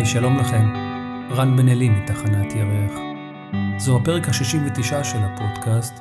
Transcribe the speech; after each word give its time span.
היי, 0.00 0.08
שלום 0.08 0.36
לכם. 0.36 0.64
רן 1.30 1.56
בן 1.56 1.68
אלי 1.68 1.88
מתחנת 1.88 2.52
ירח. 2.52 2.92
זו 3.78 3.96
הפרק 3.96 4.28
ה-69 4.28 5.04
של 5.04 5.18
הפודקאסט, 5.18 5.94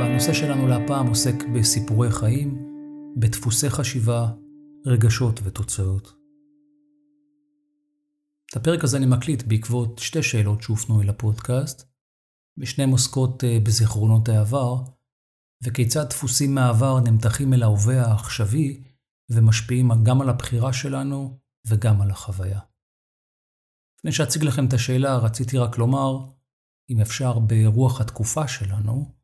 והנושא 0.00 0.32
שלנו 0.32 0.66
להפעם 0.66 1.06
עוסק 1.06 1.34
בסיפורי 1.54 2.10
חיים, 2.10 2.68
בדפוסי 3.16 3.70
חשיבה, 3.70 4.28
רגשות 4.86 5.40
ותוצאות. 5.44 6.12
את 8.50 8.56
הפרק 8.56 8.84
הזה 8.84 8.96
אני 8.96 9.06
מקליט 9.06 9.42
בעקבות 9.42 9.98
שתי 9.98 10.22
שאלות 10.22 10.62
שהופנו 10.62 11.02
אל 11.02 11.08
הפודקאסט, 11.08 11.88
ושניהם 12.58 12.90
עוסקות 12.90 13.44
אה, 13.44 13.58
בזיכרונות 13.62 14.28
העבר, 14.28 14.82
וכיצד 15.64 16.08
דפוסים 16.10 16.54
מהעבר 16.54 17.00
נמתחים 17.00 17.54
אל 17.54 17.62
ההווה 17.62 18.02
העכשווי 18.02 18.82
ומשפיעים 19.30 19.90
גם 20.02 20.20
על 20.20 20.28
הבחירה 20.28 20.72
שלנו 20.72 21.38
וגם 21.66 22.00
על 22.00 22.10
החוויה. 22.10 22.60
לפני 24.04 24.12
שאציג 24.12 24.44
לכם 24.44 24.66
את 24.66 24.72
השאלה, 24.72 25.16
רציתי 25.16 25.58
רק 25.58 25.78
לומר, 25.78 26.18
אם 26.90 27.00
אפשר 27.00 27.38
ברוח 27.38 28.00
התקופה 28.00 28.48
שלנו, 28.48 29.14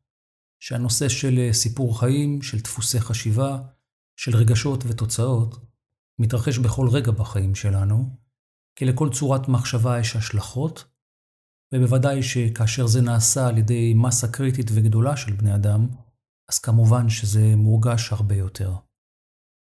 שהנושא 0.59 1.09
של 1.09 1.39
אה, 1.39 1.53
סיפור 1.53 1.99
חיים, 1.99 2.41
של 2.41 2.59
דפוסי 2.59 2.99
חשיבה, 2.99 3.61
של 4.15 4.35
רגשות 4.37 4.83
ותוצאות, 4.87 5.55
מתרחש 6.19 6.57
בכל 6.57 6.87
רגע 6.91 7.11
בחיים 7.11 7.55
שלנו, 7.55 8.17
כי 8.75 8.85
לכל 8.85 9.09
צורת 9.13 9.47
מחשבה 9.47 9.99
יש 9.99 10.15
השלכות, 10.15 10.85
ובוודאי 11.73 12.23
שכאשר 12.23 12.87
זה 12.87 13.01
נעשה 13.01 13.47
על 13.47 13.57
ידי 13.57 13.93
מסה 13.95 14.27
קריטית 14.27 14.67
וגדולה 14.73 15.17
של 15.17 15.33
בני 15.33 15.55
אדם, 15.55 15.87
אז 16.49 16.59
כמובן 16.59 17.09
שזה 17.09 17.55
מורגש 17.55 18.11
הרבה 18.11 18.35
יותר. 18.35 18.75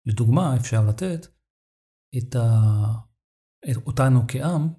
לדוגמה, 0.06 0.56
אפשר 0.56 0.86
לתת 0.86 1.28
את, 2.18 2.36
ה... 2.36 2.82
את 3.72 3.76
אותנו 3.88 4.22
כעם, 4.28 4.74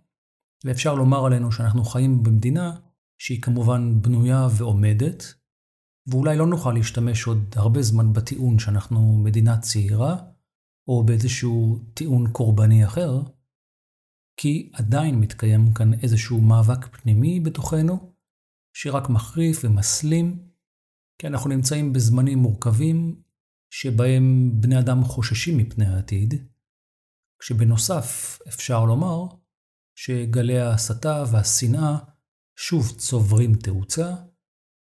ואפשר 0.64 0.94
לומר 0.94 1.26
עלינו 1.26 1.52
שאנחנו 1.52 1.84
חיים 1.84 2.22
במדינה 2.22 2.76
שהיא 3.18 3.42
כמובן 3.42 4.02
בנויה 4.02 4.46
ועומדת, 4.58 5.34
ואולי 6.06 6.36
לא 6.36 6.46
נוכל 6.46 6.72
להשתמש 6.72 7.26
עוד 7.26 7.54
הרבה 7.56 7.82
זמן 7.82 8.12
בטיעון 8.12 8.58
שאנחנו 8.58 9.18
מדינה 9.24 9.60
צעירה, 9.60 10.16
או 10.88 11.04
באיזשהו 11.04 11.78
טיעון 11.94 12.32
קורבני 12.32 12.84
אחר, 12.84 13.22
כי 14.36 14.70
עדיין 14.74 15.20
מתקיים 15.20 15.74
כאן 15.74 15.94
איזשהו 15.94 16.40
מאבק 16.40 16.96
פנימי 16.96 17.40
בתוכנו, 17.40 18.12
שרק 18.76 19.08
מחריף 19.08 19.60
ומסלים, 19.64 20.48
כי 21.18 21.26
אנחנו 21.26 21.50
נמצאים 21.50 21.92
בזמנים 21.92 22.38
מורכבים, 22.38 23.22
שבהם 23.70 24.50
בני 24.60 24.78
אדם 24.78 25.04
חוששים 25.04 25.58
מפני 25.58 25.86
העתיד, 25.86 26.34
כשבנוסף 27.38 28.38
אפשר 28.48 28.84
לומר 28.84 29.26
שגלי 30.02 30.58
ההסתה 30.58 31.24
והשנאה 31.32 31.98
שוב 32.58 32.98
צוברים 32.98 33.54
תאוצה, 33.54 34.14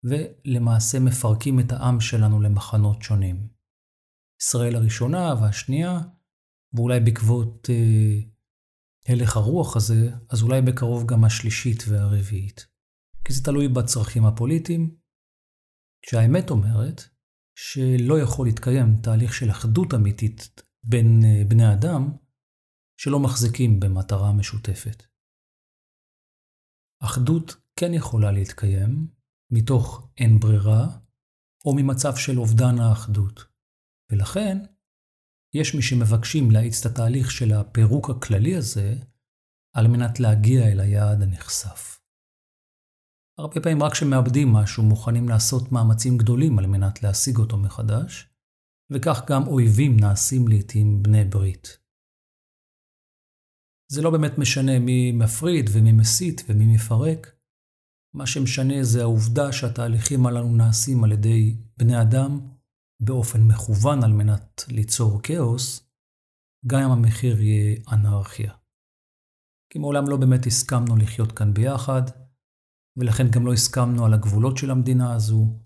ולמעשה 0.04 0.98
מפרקים 1.00 1.60
את 1.60 1.72
העם 1.72 2.00
שלנו 2.00 2.40
למחנות 2.40 3.02
שונים. 3.02 3.48
ישראל 4.42 4.76
הראשונה 4.76 5.34
והשנייה, 5.40 6.00
ואולי 6.72 7.00
בעקבות 7.00 7.70
אה, 7.70 8.20
הלך 9.08 9.36
הרוח 9.36 9.76
הזה, 9.76 10.10
אז 10.30 10.42
אולי 10.42 10.62
בקרוב 10.62 11.06
גם 11.06 11.24
השלישית 11.24 11.82
והרביעית. 11.88 12.66
כי 13.24 13.32
זה 13.32 13.44
תלוי 13.44 13.68
בצרכים 13.68 14.26
הפוליטיים, 14.26 14.96
כשהאמת 16.02 16.50
אומרת 16.50 17.02
שלא 17.58 18.20
יכול 18.20 18.46
להתקיים 18.46 19.00
תהליך 19.02 19.34
של 19.34 19.50
אחדות 19.50 19.94
אמיתית 19.94 20.62
בין 20.84 21.24
אה, 21.24 21.42
בני 21.48 21.72
אדם 21.72 22.23
שלא 22.96 23.20
מחזיקים 23.20 23.80
במטרה 23.80 24.32
משותפת. 24.32 25.02
אחדות 27.02 27.56
כן 27.76 27.94
יכולה 27.94 28.32
להתקיים 28.32 29.08
מתוך 29.50 30.08
אין 30.18 30.40
ברירה 30.40 30.98
או 31.64 31.74
ממצב 31.76 32.16
של 32.16 32.38
אובדן 32.38 32.78
האחדות, 32.78 33.44
ולכן 34.12 34.58
יש 35.54 35.74
מי 35.74 35.82
שמבקשים 35.82 36.50
להאיץ 36.50 36.86
את 36.86 36.92
התהליך 36.92 37.30
של 37.30 37.52
הפירוק 37.52 38.10
הכללי 38.10 38.56
הזה 38.56 38.94
על 39.76 39.88
מנת 39.88 40.20
להגיע 40.20 40.68
אל 40.72 40.80
היעד 40.80 41.22
הנחשף. 41.22 42.00
הרבה 43.38 43.60
פעמים 43.60 43.82
רק 43.82 43.92
כשמאבדים 43.92 44.52
משהו 44.52 44.82
מוכנים 44.82 45.28
לעשות 45.28 45.72
מאמצים 45.72 46.18
גדולים 46.18 46.58
על 46.58 46.66
מנת 46.66 47.02
להשיג 47.02 47.36
אותו 47.36 47.56
מחדש, 47.56 48.28
וכך 48.90 49.20
גם 49.30 49.46
אויבים 49.46 49.96
נעשים 50.00 50.48
לעתים 50.48 51.02
בני 51.02 51.24
ברית. 51.24 51.83
זה 53.92 54.02
לא 54.02 54.10
באמת 54.10 54.38
משנה 54.38 54.78
מי 54.78 55.12
מפריד 55.12 55.70
ומי 55.72 55.92
מסית 55.92 56.42
ומי 56.48 56.74
מפרק. 56.74 57.34
מה 58.14 58.26
שמשנה 58.26 58.74
זה 58.82 59.02
העובדה 59.02 59.52
שהתהליכים 59.52 60.26
הללו 60.26 60.48
נעשים 60.48 61.04
על 61.04 61.12
ידי 61.12 61.56
בני 61.76 62.02
אדם 62.02 62.40
באופן 63.02 63.42
מכוון 63.42 64.04
על 64.04 64.12
מנת 64.12 64.64
ליצור 64.68 65.22
כאוס, 65.22 65.90
גם 66.66 66.82
אם 66.82 66.90
המחיר 66.90 67.42
יהיה 67.42 67.76
אנרכיה. 67.92 68.52
כי 69.72 69.78
מעולם 69.78 70.08
לא 70.08 70.16
באמת 70.16 70.46
הסכמנו 70.46 70.96
לחיות 70.96 71.32
כאן 71.32 71.54
ביחד, 71.54 72.02
ולכן 72.96 73.30
גם 73.30 73.46
לא 73.46 73.52
הסכמנו 73.52 74.04
על 74.04 74.14
הגבולות 74.14 74.56
של 74.56 74.70
המדינה 74.70 75.14
הזו, 75.14 75.60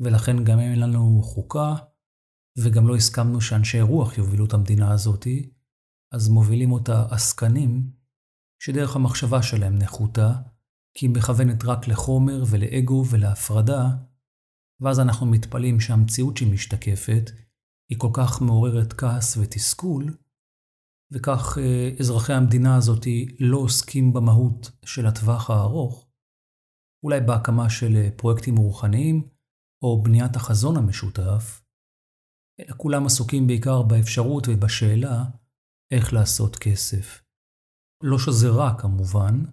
ולכן 0.00 0.44
גם 0.44 0.58
אין 0.58 0.80
לנו 0.80 1.22
חוקה, 1.22 1.74
וגם 2.58 2.88
לא 2.88 2.96
הסכמנו 2.96 3.40
שאנשי 3.40 3.80
רוח 3.80 4.18
יובילו 4.18 4.44
את 4.44 4.52
המדינה 4.52 4.92
הזאתי, 4.92 5.51
אז 6.12 6.28
מובילים 6.28 6.72
אותה 6.72 7.06
עסקנים, 7.10 7.90
שדרך 8.62 8.96
המחשבה 8.96 9.42
שלהם 9.42 9.78
נחותה, 9.78 10.32
כי 10.94 11.06
היא 11.06 11.14
מכוונת 11.14 11.64
רק 11.64 11.88
לחומר 11.88 12.44
ולאגו 12.50 13.04
ולהפרדה, 13.10 13.88
ואז 14.80 15.00
אנחנו 15.00 15.26
מתפלאים 15.26 15.80
שהמציאות 15.80 16.36
שהיא 16.36 16.52
משתקפת 16.52 17.30
היא 17.90 17.98
כל 17.98 18.10
כך 18.12 18.42
מעוררת 18.42 18.92
כעס 18.92 19.36
ותסכול, 19.36 20.16
וכך 21.12 21.58
אה, 21.58 21.90
אזרחי 22.00 22.32
המדינה 22.32 22.76
הזאת 22.76 23.06
לא 23.40 23.58
עוסקים 23.58 24.12
במהות 24.12 24.70
של 24.84 25.06
הטווח 25.06 25.50
הארוך, 25.50 26.08
אולי 27.04 27.20
בהקמה 27.20 27.70
של 27.70 27.96
אה, 27.96 28.08
פרויקטים 28.16 28.56
רוחניים 28.56 29.28
או 29.82 30.02
בניית 30.02 30.36
החזון 30.36 30.76
המשותף, 30.76 31.62
אלא 32.60 32.74
כולם 32.76 33.06
עסוקים 33.06 33.46
בעיקר 33.46 33.82
באפשרות 33.82 34.48
ובשאלה 34.48 35.24
איך 35.92 36.12
לעשות 36.12 36.56
כסף. 36.56 37.22
לא 38.02 38.18
שזה 38.18 38.48
רע 38.48 38.78
כמובן, 38.78 39.44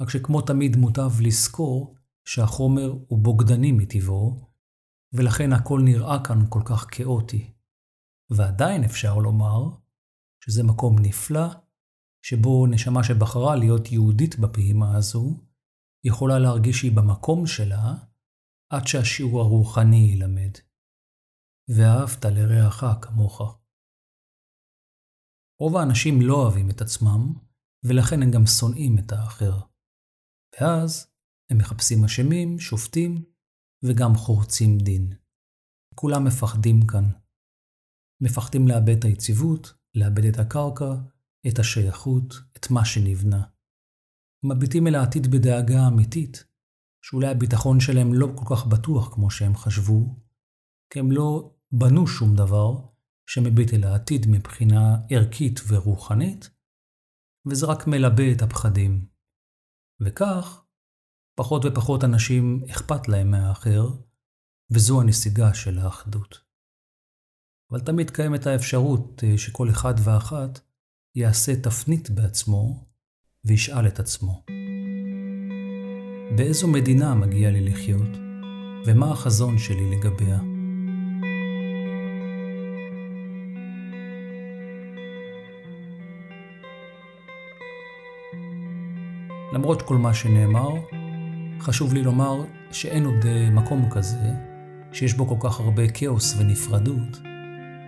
רק 0.00 0.10
שכמו 0.10 0.40
תמיד 0.40 0.76
מוטב 0.76 1.10
לזכור 1.20 1.96
שהחומר 2.28 2.94
הוא 3.08 3.18
בוגדני 3.18 3.72
מטבעו, 3.72 4.52
ולכן 5.12 5.52
הכל 5.52 5.80
נראה 5.84 6.24
כאן 6.24 6.38
כל 6.48 6.62
כך 6.64 6.86
כאוטי. 6.90 7.54
ועדיין 8.30 8.84
אפשר 8.84 9.18
לומר 9.18 9.76
שזה 10.44 10.62
מקום 10.62 10.96
נפלא, 10.98 11.46
שבו 12.24 12.66
נשמה 12.66 13.04
שבחרה 13.04 13.56
להיות 13.56 13.92
יהודית 13.92 14.38
בפעימה 14.38 14.96
הזו, 14.96 15.40
יכולה 16.04 16.38
להרגיש 16.38 16.80
שהיא 16.80 16.96
במקום 16.96 17.46
שלה, 17.46 17.94
עד 18.72 18.86
שהשיעור 18.86 19.40
הרוחני 19.40 19.96
יילמד. 19.96 20.52
ואהבת 21.68 22.24
לרעך 22.24 22.84
כמוך. 23.00 23.61
רוב 25.62 25.76
האנשים 25.76 26.22
לא 26.22 26.34
אוהבים 26.34 26.70
את 26.70 26.80
עצמם, 26.80 27.32
ולכן 27.84 28.22
הם 28.22 28.30
גם 28.30 28.46
שונאים 28.46 28.98
את 28.98 29.12
האחר. 29.12 29.60
ואז 30.60 31.06
הם 31.50 31.58
מחפשים 31.58 32.04
אשמים, 32.04 32.58
שופטים, 32.58 33.24
וגם 33.84 34.14
חורצים 34.14 34.78
דין. 34.78 35.12
כולם 35.94 36.24
מפחדים 36.24 36.86
כאן. 36.86 37.04
מפחדים 38.20 38.68
לאבד 38.68 38.96
את 38.98 39.04
היציבות, 39.04 39.74
לאבד 39.94 40.24
את 40.24 40.38
הקרקע, 40.38 40.94
את 41.48 41.58
השייכות, 41.58 42.34
את 42.56 42.70
מה 42.70 42.84
שנבנה. 42.84 43.42
מביטים 44.44 44.86
אל 44.86 44.94
העתיד 44.94 45.26
בדאגה 45.26 45.88
אמיתית, 45.88 46.44
שאולי 47.04 47.28
הביטחון 47.28 47.80
שלהם 47.80 48.14
לא 48.14 48.28
כל 48.36 48.54
כך 48.54 48.66
בטוח 48.66 49.14
כמו 49.14 49.30
שהם 49.30 49.56
חשבו, 49.56 50.16
כי 50.92 50.98
הם 50.98 51.12
לא 51.12 51.54
בנו 51.72 52.06
שום 52.06 52.36
דבר, 52.36 52.91
שמביט 53.34 53.74
אל 53.74 53.84
העתיד 53.84 54.26
מבחינה 54.28 54.96
ערכית 55.10 55.60
ורוחנית, 55.68 56.50
וזה 57.46 57.66
רק 57.66 57.86
מלבה 57.86 58.32
את 58.32 58.42
הפחדים. 58.42 59.06
וכך, 60.00 60.64
פחות 61.36 61.64
ופחות 61.64 62.04
אנשים 62.04 62.64
אכפת 62.70 63.08
להם 63.08 63.30
מהאחר, 63.30 63.86
וזו 64.70 65.00
הנסיגה 65.00 65.54
של 65.54 65.78
האחדות. 65.78 66.38
אבל 67.70 67.80
תמיד 67.80 68.10
קיימת 68.10 68.46
האפשרות 68.46 69.24
אה, 69.24 69.38
שכל 69.38 69.70
אחד 69.70 69.94
ואחת 70.04 70.60
יעשה 71.14 71.52
תפנית 71.62 72.10
בעצמו 72.10 72.88
וישאל 73.44 73.86
את 73.86 74.00
עצמו, 74.00 74.44
באיזו 76.36 76.68
מדינה 76.68 77.14
מגיע 77.14 77.50
לי 77.50 77.64
לחיות, 77.64 78.16
ומה 78.86 79.12
החזון 79.12 79.58
שלי 79.58 79.90
לגביה? 79.90 80.51
למרות 89.52 89.82
כל 89.82 89.96
מה 89.96 90.14
שנאמר, 90.14 90.68
חשוב 91.60 91.94
לי 91.94 92.02
לומר 92.02 92.44
שאין 92.70 93.04
עוד 93.04 93.26
אה, 93.26 93.50
מקום 93.50 93.90
כזה, 93.90 94.30
שיש 94.92 95.14
בו 95.14 95.26
כל 95.26 95.48
כך 95.48 95.60
הרבה 95.60 95.88
כאוס 95.88 96.34
ונפרדות, 96.38 97.20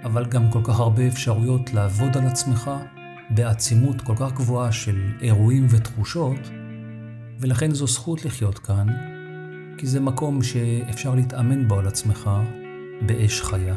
אבל 0.05 0.27
גם 0.27 0.51
כל 0.51 0.61
כך 0.65 0.81
הרבה 0.81 1.07
אפשרויות 1.09 1.75
לעבוד 1.75 2.17
על 2.17 2.27
עצמך 2.27 2.71
בעצימות 3.31 4.01
כל 4.01 4.17
כך 4.17 4.33
גבוהה 4.33 4.73
של 4.73 5.13
אירועים 5.21 5.67
ותחושות, 5.71 6.51
ולכן 7.39 7.71
זו 7.71 7.87
זכות 7.87 8.25
לחיות 8.25 8.59
כאן, 8.59 8.87
כי 9.79 9.87
זה 9.87 10.01
מקום 10.01 10.43
שאפשר 10.43 11.15
להתאמן 11.15 11.69
בו 11.69 11.79
על 11.79 11.87
עצמך 11.87 12.31
באש 13.07 13.43
חיה. 13.43 13.75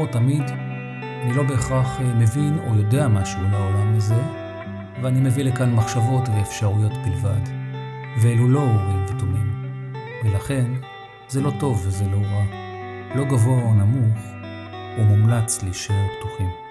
כמו 0.00 0.12
תמיד, 0.12 0.42
אני 1.22 1.32
לא 1.36 1.42
בהכרח 1.42 2.00
אה, 2.00 2.14
מבין 2.14 2.58
או 2.58 2.74
יודע 2.74 3.08
משהו 3.08 3.40
לעולם 3.50 3.96
הזה, 3.96 4.22
ואני 5.02 5.20
מביא 5.20 5.44
לכאן 5.44 5.74
מחשבות 5.74 6.28
ואפשרויות 6.28 6.92
בלבד, 6.92 7.40
ואלו 8.22 8.48
לא 8.48 8.60
אורים 8.60 9.04
ותומים. 9.04 9.64
ולכן, 10.24 10.72
זה 11.28 11.40
לא 11.40 11.52
טוב 11.60 11.82
וזה 11.86 12.04
לא 12.04 12.16
רע, 12.16 12.44
לא 13.14 13.24
גבוה 13.24 13.62
או 13.62 13.74
נמוך, 13.74 14.18
ומומלץ 14.98 15.62
להישאר 15.62 16.06
פתוחים. 16.18 16.69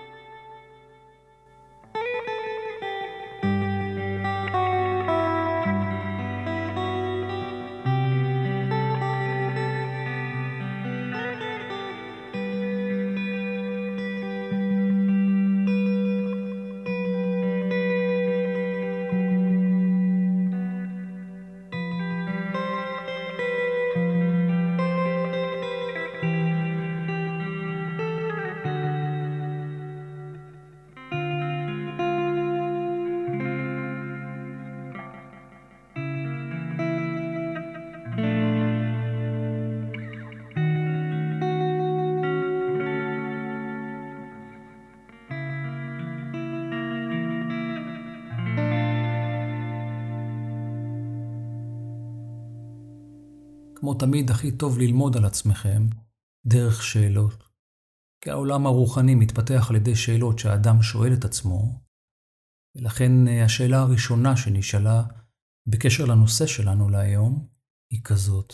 תמיד, 53.99 54.31
הכי 54.31 54.57
טוב 54.57 54.77
ללמוד 54.77 55.17
על 55.17 55.25
עצמכם 55.25 55.87
דרך 56.47 56.83
שאלות. 56.83 57.43
כי 58.23 58.29
העולם 58.29 58.65
הרוחני 58.65 59.15
מתפתח 59.15 59.67
על 59.69 59.75
ידי 59.75 59.95
שאלות 59.95 60.39
שהאדם 60.39 60.81
שואל 60.81 61.13
את 61.13 61.25
עצמו, 61.25 61.83
ולכן 62.75 63.27
אה, 63.27 63.45
השאלה 63.45 63.77
הראשונה 63.77 64.37
שנשאלה 64.37 65.03
בקשר 65.69 66.05
לנושא 66.05 66.47
שלנו 66.47 66.89
להיום 66.89 67.47
היא 67.91 68.01
כזאת. 68.03 68.53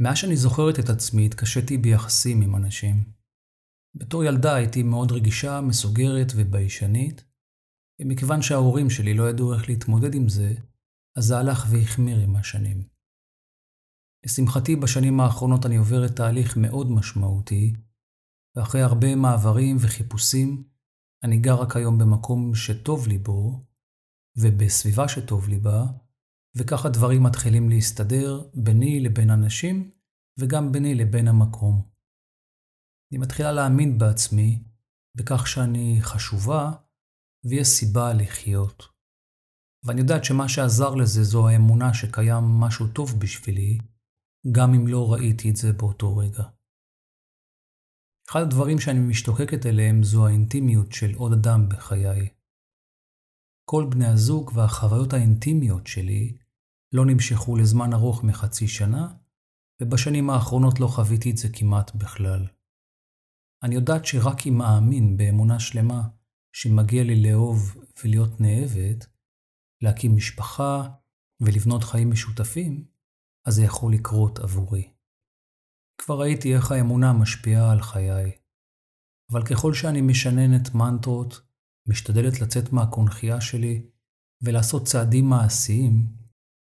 מאז 0.00 0.16
שאני 0.16 0.36
זוכרת 0.36 0.78
את 0.78 0.88
עצמי 0.88 1.26
התקשיתי 1.26 1.78
ביחסים 1.78 2.42
עם 2.42 2.56
אנשים. 2.56 3.12
בתור 3.94 4.24
ילדה 4.24 4.54
הייתי 4.54 4.82
מאוד 4.82 5.12
רגישה, 5.12 5.60
מסוגרת 5.60 6.32
וביישנית, 6.36 7.24
ומכיוון 8.00 8.42
שההורים 8.42 8.90
שלי 8.90 9.14
לא 9.14 9.30
ידעו 9.30 9.54
איך 9.54 9.68
להתמודד 9.68 10.14
עם 10.14 10.28
זה, 10.28 10.54
אז 11.16 11.24
זה 11.24 11.38
הלך 11.38 11.66
והחמיר 11.70 12.18
עם 12.18 12.36
השנים. 12.36 12.95
לשמחתי, 14.26 14.76
בשנים 14.76 15.20
האחרונות 15.20 15.66
אני 15.66 15.76
עוברת 15.76 16.16
תהליך 16.16 16.56
מאוד 16.56 16.90
משמעותי, 16.90 17.72
ואחרי 18.56 18.80
הרבה 18.80 19.16
מעברים 19.16 19.76
וחיפושים, 19.80 20.68
אני 21.24 21.38
גר 21.38 21.54
רק 21.54 21.76
היום 21.76 21.98
במקום 21.98 22.54
שטוב 22.54 23.08
לי 23.08 23.18
בו, 23.18 23.64
ובסביבה 24.36 25.08
שטוב 25.08 25.48
לי 25.48 25.58
בה, 25.58 25.84
וככה 26.56 26.88
דברים 26.88 27.22
מתחילים 27.22 27.68
להסתדר 27.68 28.50
ביני 28.54 29.00
לבין 29.00 29.30
אנשים, 29.30 29.90
וגם 30.38 30.72
ביני 30.72 30.94
לבין 30.94 31.28
המקום. 31.28 31.82
אני 33.12 33.18
מתחילה 33.18 33.52
להאמין 33.52 33.98
בעצמי, 33.98 34.64
בכך 35.16 35.46
שאני 35.46 35.98
חשובה, 36.02 36.72
ויש 37.44 37.68
סיבה 37.68 38.12
לחיות. 38.12 38.82
ואני 39.84 40.00
יודעת 40.00 40.24
שמה 40.24 40.48
שעזר 40.48 40.94
לזה 40.94 41.24
זו 41.24 41.48
האמונה 41.48 41.94
שקיים 41.94 42.44
משהו 42.44 42.86
טוב 42.86 43.20
בשבילי, 43.20 43.78
גם 44.52 44.74
אם 44.74 44.86
לא 44.86 45.12
ראיתי 45.12 45.50
את 45.50 45.56
זה 45.56 45.72
באותו 45.72 46.16
רגע. 46.16 46.44
אחד 48.30 48.40
הדברים 48.40 48.78
שאני 48.78 48.98
משתוקקת 49.00 49.66
אליהם 49.66 50.02
זו 50.02 50.26
האינטימיות 50.26 50.92
של 50.92 51.14
עוד 51.14 51.32
אדם 51.32 51.68
בחיי. 51.68 52.28
כל 53.64 53.86
בני 53.90 54.06
הזוג 54.06 54.50
והחוויות 54.54 55.12
האינטימיות 55.12 55.86
שלי 55.86 56.38
לא 56.92 57.06
נמשכו 57.06 57.56
לזמן 57.56 57.92
ארוך 57.92 58.24
מחצי 58.24 58.68
שנה, 58.68 59.14
ובשנים 59.82 60.30
האחרונות 60.30 60.80
לא 60.80 60.86
חוויתי 60.86 61.30
את 61.30 61.36
זה 61.36 61.48
כמעט 61.52 61.94
בכלל. 61.94 62.46
אני 63.62 63.74
יודעת 63.74 64.04
שרק 64.04 64.46
אם 64.46 64.62
אאמין 64.62 65.16
באמונה 65.16 65.60
שלמה 65.60 66.08
שמגיע 66.52 67.04
לי 67.04 67.22
לאהוב 67.22 67.76
ולהיות 68.04 68.40
נאהבת, 68.40 69.06
להקים 69.82 70.16
משפחה 70.16 70.88
ולבנות 71.40 71.84
חיים 71.84 72.10
משותפים, 72.10 72.84
אז 73.46 73.54
זה 73.54 73.62
יכול 73.62 73.92
לקרות 73.92 74.38
עבורי. 74.38 74.92
כבר 76.00 76.20
ראיתי 76.20 76.54
איך 76.54 76.70
האמונה 76.70 77.12
משפיעה 77.12 77.72
על 77.72 77.82
חיי. 77.82 78.32
אבל 79.32 79.46
ככל 79.46 79.74
שאני 79.74 80.00
משננת 80.00 80.74
מנטרות, 80.74 81.40
משתדלת 81.88 82.40
לצאת 82.40 82.72
מהקונכייה 82.72 83.40
שלי 83.40 83.90
ולעשות 84.44 84.86
צעדים 84.86 85.24
מעשיים, 85.24 85.92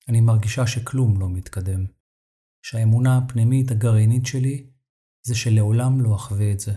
אני 0.09 0.21
מרגישה 0.21 0.67
שכלום 0.67 1.21
לא 1.21 1.29
מתקדם. 1.31 1.87
שהאמונה 2.67 3.19
הפנימית 3.19 3.71
הגרעינית 3.71 4.27
שלי 4.27 4.71
זה 5.27 5.35
שלעולם 5.35 6.01
לא 6.01 6.15
אחווה 6.17 6.53
את 6.53 6.61
זה. 6.61 6.73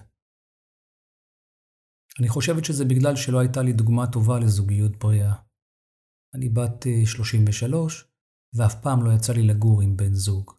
אני 2.20 2.30
חושבת 2.30 2.66
שזה 2.66 2.86
בגלל 2.86 3.16
שלא 3.16 3.40
הייתה 3.40 3.62
לי 3.62 3.74
דוגמה 3.74 4.12
טובה 4.12 4.40
לזוגיות 4.40 4.98
בריאה. 4.98 5.34
אני 6.36 6.50
בת 6.50 6.86
33, 7.06 8.04
אה, 8.04 8.07
ואף 8.54 8.82
פעם 8.82 9.04
לא 9.04 9.12
יצא 9.12 9.34
לי 9.34 9.44
לגור 9.44 9.82
עם 9.82 9.98
בן 9.98 10.14
זוג. 10.14 10.52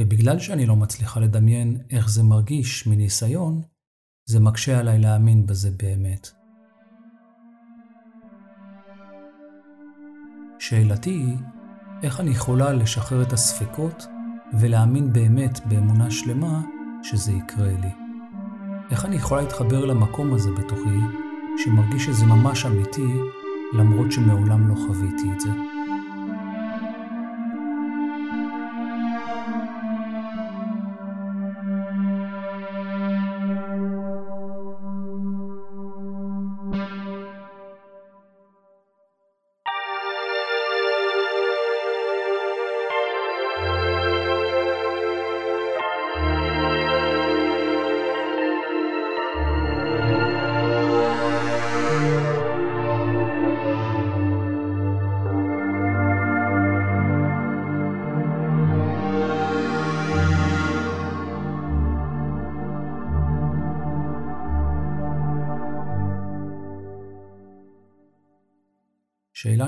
ובגלל 0.00 0.38
שאני 0.38 0.66
לא 0.66 0.76
מצליחה 0.76 1.20
לדמיין 1.20 1.80
איך 1.90 2.08
זה 2.08 2.22
מרגיש 2.22 2.86
מניסיון, 2.86 3.62
זה 4.28 4.40
מקשה 4.40 4.78
עליי 4.78 4.98
להאמין 4.98 5.46
בזה 5.46 5.70
באמת. 5.70 6.30
שאלתי 10.58 11.10
היא, 11.10 11.36
איך 12.02 12.20
אני 12.20 12.30
יכולה 12.30 12.72
לשחרר 12.72 13.22
את 13.22 13.32
הספקות 13.32 14.06
ולהאמין 14.60 15.12
באמת 15.12 15.66
באמונה 15.66 16.10
שלמה 16.10 16.62
שזה 17.02 17.32
יקרה 17.32 17.72
לי? 17.80 17.90
איך 18.90 19.04
אני 19.04 19.16
יכולה 19.16 19.42
להתחבר 19.42 19.84
למקום 19.84 20.34
הזה 20.34 20.50
בתוכי, 20.50 20.98
שמרגיש 21.64 22.04
שזה 22.04 22.26
ממש 22.26 22.66
אמיתי, 22.66 23.14
למרות 23.72 24.12
שמעולם 24.12 24.68
לא 24.68 24.74
חוויתי 24.74 25.32
את 25.34 25.40
זה? 25.40 25.73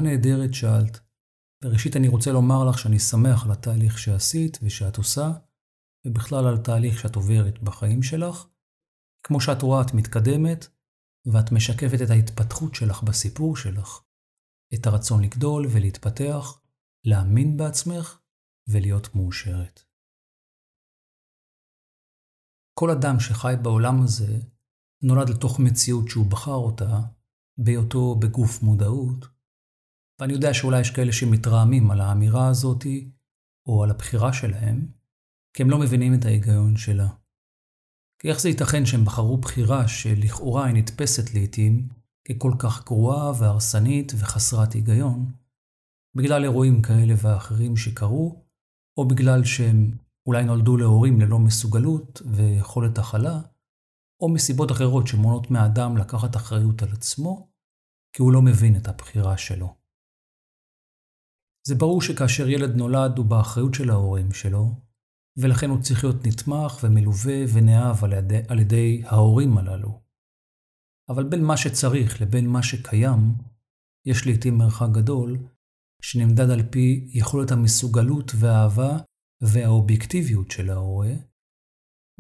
נהדרת 0.06 0.54
שאלת. 0.54 1.00
וראשית 1.64 1.96
אני 1.96 2.08
רוצה 2.08 2.32
לומר 2.32 2.64
לך 2.64 2.78
שאני 2.78 2.98
שמח 2.98 3.44
על 3.44 3.52
התהליך 3.52 3.98
שעשית 3.98 4.58
ושאת 4.62 4.96
עושה, 4.96 5.30
ובכלל 6.06 6.46
על 6.46 6.58
תהליך 6.58 7.00
שאת 7.00 7.16
עוברת 7.16 7.62
בחיים 7.62 8.02
שלך. 8.02 8.46
כמו 9.22 9.40
שאת 9.40 9.62
רואה, 9.62 9.82
את 9.82 9.94
מתקדמת, 9.94 10.66
ואת 11.32 11.52
משקפת 11.52 12.02
את 12.04 12.10
ההתפתחות 12.10 12.75
שלך 12.75 13.02
בסיפור 13.02 13.56
שלך. 13.56 14.02
את 14.75 14.86
הרצון 14.86 15.22
לגדול 15.25 15.66
ולהתפתח, 15.72 16.60
להאמין 17.04 17.56
בעצמך 17.56 18.20
ולהיות 18.68 19.14
מאושרת. 19.14 19.80
כל 22.78 22.90
אדם 22.90 23.20
שחי 23.20 23.54
בעולם 23.62 24.02
הזה 24.02 24.38
נולד 25.02 25.28
לתוך 25.28 25.60
מציאות 25.60 26.08
שהוא 26.08 26.30
בחר 26.30 26.54
אותה, 26.54 27.00
בהיותו 27.58 28.14
בגוף 28.14 28.62
מודעות, 28.62 29.36
ואני 30.20 30.32
יודע 30.32 30.54
שאולי 30.54 30.80
יש 30.80 30.90
כאלה 30.90 31.12
שמתרעמים 31.12 31.90
על 31.90 32.00
האמירה 32.00 32.49
הזאתי, 32.49 33.11
או 33.66 33.85
על 33.85 33.90
הבחירה 33.90 34.32
שלהם, 34.32 34.87
כי 35.54 35.62
הם 35.62 35.70
לא 35.70 35.78
מבינים 35.78 36.14
את 36.14 36.25
ההיגיון 36.25 36.76
שלה. 36.76 37.08
כי 38.18 38.28
איך 38.28 38.40
זה 38.40 38.49
ייתכן 38.49 38.87
שהם 38.87 39.04
בחרו 39.04 39.38
בחירה 39.38 39.88
שלכאורה 39.88 40.66
היא 40.66 40.75
נתפסת 40.75 41.35
לעתים 41.35 41.88
ככל 42.28 42.52
כך 42.58 42.85
גרועה 42.85 43.32
והרסנית 43.38 44.12
וחסרת 44.18 44.73
היגיון, 44.73 45.32
בגלל 46.16 46.44
אירועים 46.44 46.82
כאלה 46.82 47.14
ואחרים 47.23 47.76
שקרו, 47.76 48.44
או 48.99 49.08
בגלל 49.08 49.44
שהם 49.44 49.96
אולי 50.26 50.44
נולדו 50.44 50.76
להורים 50.76 51.20
ללא 51.20 51.38
מסוגלות 51.38 52.23
ויכולת 52.26 52.99
הכלה, 52.99 53.40
או 54.20 54.28
מסיבות 54.28 54.73
אחרות 54.73 55.06
שמונות 55.06 55.50
מאדם 55.50 55.96
לקחת 55.96 56.37
אחריות 56.37 56.82
על 56.82 56.92
עצמו, 56.92 57.49
כי 58.12 58.23
הוא 58.23 58.32
לא 58.32 58.42
מבין 58.42 58.76
את 58.76 58.88
הבחירה 58.88 59.37
שלו. 59.37 59.75
זה 61.66 61.75
ברור 61.75 62.02
שכאשר 62.02 62.49
ילד 62.49 62.76
נולד 62.76 63.18
הוא 63.18 63.26
באחריות 63.26 63.75
של 63.75 63.90
ההורים 63.90 64.32
שלו, 64.32 64.75
ולכן 65.37 65.70
הוא 65.70 65.82
צריך 65.82 66.04
להיות 66.04 66.26
נתמך 66.26 66.78
ומלווה 66.82 67.44
ונאהב 67.52 68.04
על 68.04 68.12
על 68.49 68.58
ידי 68.58 69.02
ההורים 69.04 69.58
הללו. 69.58 70.02
אבל 71.08 71.25
בין 71.25 71.44
מה 71.44 71.56
שצריך 71.56 72.23
לבין 72.23 72.49
מה 72.49 72.62
שקיים, 72.62 73.20
יש 74.06 74.26
לעתים 74.26 74.58
מרחק 74.58 74.88
גדול, 74.92 75.38
שנמדד 76.02 76.50
על 76.50 76.62
פי 76.70 77.08
יכולת 77.12 77.50
המסוגלות 77.50 78.32
והאהבה 78.38 78.99
והאובייקטיביות 79.42 80.50
של 80.50 80.70
ההורה, 80.70 81.12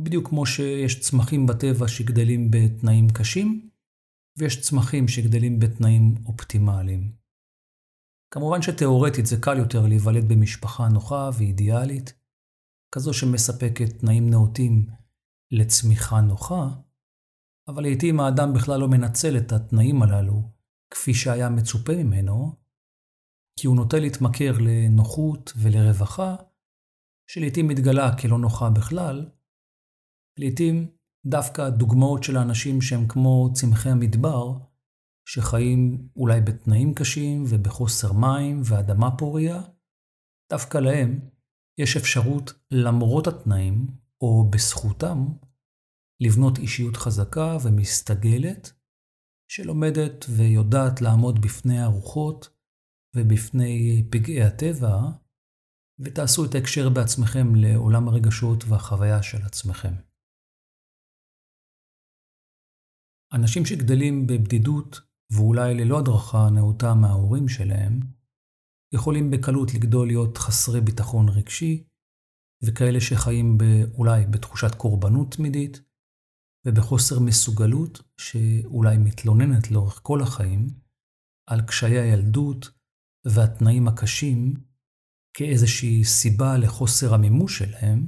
בדיוק 0.00 0.28
כמו 0.28 0.46
שיש 0.46 1.00
צמחים 1.00 1.46
בטבע 1.46 1.88
שגדלים 1.88 2.50
בתנאים 2.50 3.06
קשים, 3.10 3.70
ויש 4.38 4.60
צמחים 4.60 5.08
שגדלים 5.08 5.58
בתנאים 5.58 6.14
אופטימליים. 6.26 7.25
כמובן 8.30 8.62
שתאורטית 8.62 9.26
זה 9.26 9.36
קל 9.40 9.58
יותר 9.58 9.86
להיוולד 9.86 10.28
במשפחה 10.28 10.88
נוחה 10.88 11.30
ואידיאלית, 11.38 12.12
כזו 12.94 13.14
שמספקת 13.14 13.98
תנאים 13.98 14.30
נאותים 14.30 14.86
לצמיחה 15.50 16.20
נוחה, 16.20 16.68
אבל 17.68 17.82
לעתים 17.82 18.20
האדם 18.20 18.52
בכלל 18.54 18.80
לא 18.80 18.88
מנצל 18.88 19.36
את 19.36 19.52
התנאים 19.52 20.02
הללו 20.02 20.42
כפי 20.90 21.14
שהיה 21.14 21.50
מצופה 21.50 21.92
ממנו, 21.92 22.52
כי 23.58 23.66
הוא 23.66 23.76
נוטה 23.76 23.98
להתמכר 23.98 24.52
לנוחות 24.60 25.52
ולרווחה, 25.56 26.36
שלעתים 27.30 27.68
מתגלה 27.68 28.18
כלא 28.18 28.38
נוחה 28.38 28.70
בכלל, 28.70 29.30
לעתים 30.38 30.96
דווקא 31.26 31.68
דוגמאות 31.68 32.22
של 32.22 32.36
האנשים 32.36 32.80
שהם 32.80 33.08
כמו 33.08 33.48
צמחי 33.54 33.88
המדבר, 33.88 34.58
שחיים 35.28 36.08
אולי 36.16 36.40
בתנאים 36.40 36.94
קשים 36.94 37.44
ובחוסר 37.48 38.12
מים 38.12 38.60
ואדמה 38.64 39.16
פוריה, 39.18 39.62
דווקא 40.52 40.78
להם 40.78 41.20
יש 41.78 41.96
אפשרות 41.96 42.52
למרות 42.70 43.26
התנאים, 43.26 43.86
או 44.20 44.50
בזכותם, 44.50 45.18
לבנות 46.20 46.58
אישיות 46.58 46.96
חזקה 46.96 47.56
ומסתגלת, 47.64 48.72
שלומדת 49.50 50.24
ויודעת 50.36 51.00
לעמוד 51.00 51.40
בפני 51.40 51.78
הרוחות 51.78 52.48
ובפני 53.16 54.04
פגעי 54.10 54.42
הטבע, 54.42 54.96
ותעשו 55.98 56.44
את 56.44 56.54
ההקשר 56.54 56.88
בעצמכם 56.88 57.54
לעולם 57.54 58.08
הרגשות 58.08 58.64
והחוויה 58.64 59.22
של 59.22 59.42
עצמכם. 59.42 59.94
אנשים 63.32 63.66
שגדלים 63.66 64.26
בבדידות 64.26 65.05
ואולי 65.30 65.74
ללא 65.74 65.98
הדרכה 65.98 66.50
נאותה 66.50 66.94
מההורים 66.94 67.48
שלהם, 67.48 68.00
יכולים 68.94 69.30
בקלות 69.30 69.74
לגדול 69.74 70.06
להיות 70.06 70.38
חסרי 70.38 70.80
ביטחון 70.80 71.28
רגשי, 71.28 71.84
וכאלה 72.64 73.00
שחיים 73.00 73.58
אולי 73.94 74.26
בתחושת 74.26 74.74
קורבנות 74.74 75.34
תמידית, 75.34 75.80
ובחוסר 76.66 77.20
מסוגלות 77.20 78.02
שאולי 78.16 78.98
מתלוננת 78.98 79.70
לאורך 79.70 80.00
כל 80.02 80.22
החיים 80.22 80.66
על 81.50 81.62
קשיי 81.62 81.98
הילדות 81.98 82.70
והתנאים 83.26 83.88
הקשים 83.88 84.54
כאיזושהי 85.36 86.04
סיבה 86.04 86.58
לחוסר 86.58 87.14
המימוש 87.14 87.58
שלהם, 87.58 88.06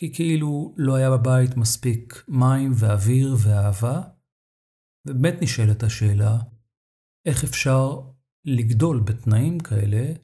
כי 0.00 0.14
כאילו 0.14 0.74
לא 0.78 0.94
היה 0.94 1.10
בבית 1.10 1.56
מספיק 1.56 2.24
מים 2.28 2.72
ואוויר 2.74 3.36
ואהבה, 3.42 4.02
ובאמת 5.06 5.34
נשאלת 5.42 5.82
השאלה, 5.82 6.38
איך 7.28 7.44
אפשר 7.44 7.86
לגדול 8.44 9.00
בתנאים 9.06 9.60
כאלה, 9.60 10.14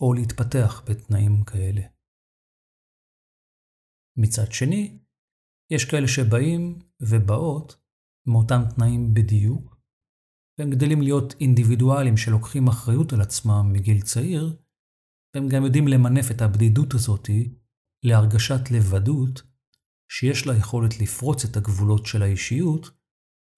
או 0.00 0.14
להתפתח 0.14 0.82
בתנאים 0.88 1.44
כאלה. 1.44 1.82
מצד 4.16 4.52
שני, 4.52 4.98
יש 5.70 5.84
כאלה 5.84 6.08
שבאים 6.08 6.78
ובאות 7.00 7.76
מאותם 8.26 8.62
תנאים 8.74 9.14
בדיוק, 9.14 9.76
והם 10.58 10.70
גדלים 10.70 11.02
להיות 11.02 11.34
אינדיבידואלים 11.40 12.16
שלוקחים 12.16 12.68
אחריות 12.68 13.12
על 13.12 13.20
עצמם 13.20 13.72
מגיל 13.72 14.02
צעיר, 14.02 14.62
והם 15.34 15.48
גם 15.48 15.64
יודעים 15.64 15.88
למנף 15.88 16.30
את 16.30 16.40
הבדידות 16.42 16.94
הזאתי 16.94 17.54
להרגשת 18.04 18.70
לבדות, 18.70 19.42
שיש 20.12 20.46
לה 20.46 20.56
יכולת 20.56 21.00
לפרוץ 21.00 21.44
את 21.44 21.56
הגבולות 21.56 22.06
של 22.06 22.22
האישיות 22.22 22.99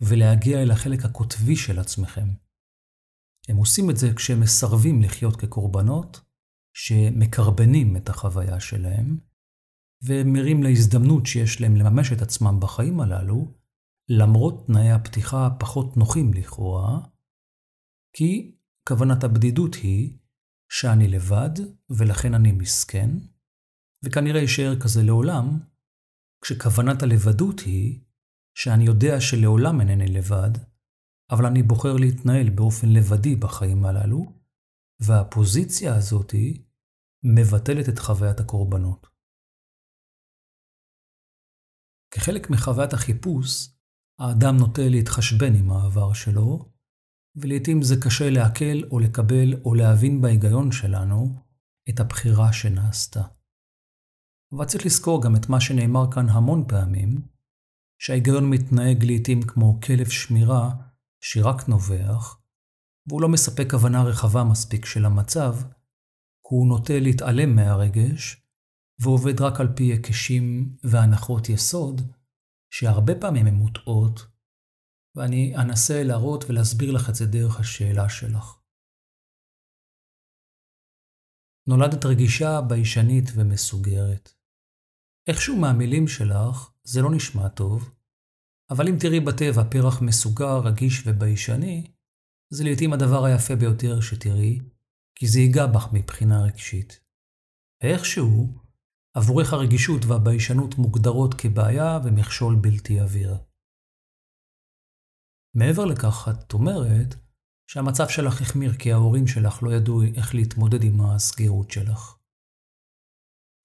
ולהגיע 0.08 0.62
אל 0.62 0.70
החלק 0.70 1.04
הקוטבי 1.04 1.56
של 1.56 1.78
עצמכם. 1.78 2.28
הם 3.48 3.56
עושים 3.56 3.90
את 3.90 3.96
זה 3.96 4.14
כשהם 4.16 4.40
מסרבים 4.40 5.02
לחיות 5.02 5.36
כקורבנות, 5.36 6.20
שמקרבנים 6.76 7.96
את 7.96 8.08
החוויה 8.08 8.60
שלהם, 8.60 9.18
ומרים 10.02 10.62
להזדמנות 10.62 11.26
שיש 11.26 11.60
להם 11.60 11.76
לממש 11.76 12.12
את 12.12 12.22
עצמם 12.22 12.60
בחיים 12.60 13.00
הללו, 13.00 13.54
למרות 14.08 14.66
תנאי 14.66 14.90
הפתיחה 14.90 15.46
הפחות 15.46 15.96
נוחים 15.96 16.34
לכאורה, 16.34 17.00
כי 18.16 18.56
כוונת 18.88 19.24
הבדידות 19.24 19.74
היא 19.74 20.18
שאני 20.70 21.08
לבד 21.08 21.50
ולכן 21.90 22.34
אני 22.34 22.52
מסכן, 22.52 23.10
וכנראה 24.04 24.40
יישאר 24.40 24.80
כזה 24.80 25.02
לעולם, 25.02 25.60
כשכוונת 26.44 27.02
הלבדות 27.02 27.60
היא 27.60 28.00
שאני 28.54 28.84
יודע 28.84 29.20
שלעולם 29.20 29.80
אינני 29.80 30.06
לבד, 30.06 30.50
אבל 31.30 31.46
אני 31.46 31.62
בוחר 31.62 31.96
להתנהל 31.96 32.50
באופן 32.50 32.88
לבדי 32.88 33.36
בחיים 33.36 33.84
הללו, 33.84 34.42
והפוזיציה 35.00 35.96
הזאתי 35.96 36.64
מבטלת 37.24 37.88
את 37.88 37.98
חוויית 37.98 38.40
הקורבנות. 38.40 39.06
כחלק 42.14 42.50
מחוויית 42.50 42.92
החיפוש, 42.92 43.68
האדם 44.18 44.56
נוטה 44.56 44.82
להתחשבן 44.90 45.54
עם 45.54 45.70
העבר 45.70 46.12
שלו, 46.12 46.72
ולעיתים 47.36 47.82
זה 47.82 47.94
קשה 48.04 48.30
לעכל 48.30 48.88
או 48.90 48.98
לקבל 48.98 49.62
או 49.64 49.74
להבין 49.74 50.20
בהיגיון 50.20 50.72
שלנו 50.72 51.34
את 51.90 52.00
הבחירה 52.00 52.52
שנעשתה. 52.52 53.22
אבל 54.52 54.64
צריך 54.64 54.86
לזכור 54.86 55.22
גם 55.22 55.36
את 55.36 55.48
מה 55.48 55.60
שנאמר 55.60 56.12
כאן 56.14 56.28
המון 56.28 56.64
פעמים, 56.68 57.31
שההיגיון 58.04 58.50
מתנהג 58.50 59.04
לעיתים 59.04 59.42
כמו 59.42 59.80
כלב 59.80 60.08
שמירה 60.08 60.70
שרק 61.20 61.68
נובח, 61.68 62.40
והוא 63.06 63.22
לא 63.22 63.28
מספק 63.28 63.74
הבנה 63.74 64.02
רחבה 64.04 64.44
מספיק 64.44 64.84
של 64.84 65.04
המצב, 65.04 65.54
כי 66.42 66.54
הוא 66.54 66.68
נוטה 66.68 66.92
להתעלם 67.00 67.56
מהרגש, 67.56 68.46
ועובד 69.02 69.40
רק 69.40 69.60
על 69.60 69.68
פי 69.76 69.84
היקשים 69.84 70.76
והנחות 70.84 71.48
יסוד, 71.48 72.00
שהרבה 72.74 73.12
פעמים 73.20 73.46
הן 73.46 73.54
מוטעות, 73.54 74.20
ואני 75.16 75.56
אנסה 75.56 76.02
להראות 76.04 76.44
ולהסביר 76.44 76.90
לך 76.92 77.10
את 77.10 77.14
זה 77.14 77.26
דרך 77.26 77.60
השאלה 77.60 78.08
שלך. 78.08 78.58
נולדת 81.68 82.04
רגישה, 82.04 82.60
ביישנית 82.68 83.24
ומסוגרת. 83.34 84.41
איכשהו 85.26 85.56
מהמילים 85.56 86.08
שלך 86.08 86.70
זה 86.84 87.02
לא 87.02 87.10
נשמע 87.14 87.48
טוב, 87.48 87.94
אבל 88.70 88.88
אם 88.88 88.96
תראי 89.00 89.20
בטבע 89.20 89.64
פרח 89.70 90.02
מסוגר, 90.02 90.58
רגיש 90.58 91.02
וביישני, 91.06 91.92
זה 92.50 92.64
לעתים 92.64 92.92
הדבר 92.92 93.24
היפה 93.24 93.56
ביותר 93.56 94.00
שתראי, 94.00 94.60
כי 95.14 95.26
זה 95.26 95.40
ייגע 95.40 95.66
בך 95.66 95.88
מבחינה 95.92 96.42
רגשית. 96.42 97.00
ואיכשהו, 97.82 98.54
עבורך 99.14 99.52
הרגישות 99.52 100.04
והביישנות 100.04 100.78
מוגדרות 100.78 101.34
כבעיה 101.34 101.98
ומכשול 102.04 102.54
בלתי 102.60 103.00
עביר. 103.00 103.36
מעבר 105.54 105.84
לכך, 105.84 106.28
את 106.28 106.52
אומרת 106.52 107.14
שהמצב 107.66 108.08
שלך 108.08 108.40
החמיר 108.40 108.74
כי 108.74 108.92
ההורים 108.92 109.26
שלך 109.26 109.62
לא 109.62 109.70
ידעו 109.74 110.02
איך 110.02 110.34
להתמודד 110.34 110.82
עם 110.82 111.00
הסגירות 111.00 111.70
שלך. 111.70 112.21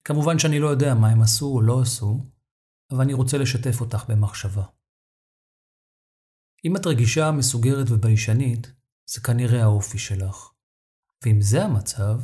כמובן 0.08 0.38
שאני 0.38 0.58
לא 0.60 0.68
יודע 0.68 0.94
מה 0.94 1.08
הם 1.08 1.22
עשו 1.22 1.46
או 1.46 1.62
לא 1.62 1.80
עשו, 1.82 2.20
אבל 2.92 3.00
אני 3.00 3.12
רוצה 3.12 3.38
לשתף 3.38 3.80
אותך 3.80 4.04
במחשבה. 4.08 4.64
אם 6.64 6.76
את 6.76 6.86
רגישה, 6.86 7.30
מסוגרת 7.38 7.86
וביישנית, 7.90 8.72
זה 9.10 9.20
כנראה 9.20 9.62
האופי 9.62 9.98
שלך. 9.98 10.52
ואם 11.24 11.40
זה 11.40 11.64
המצב, 11.64 12.20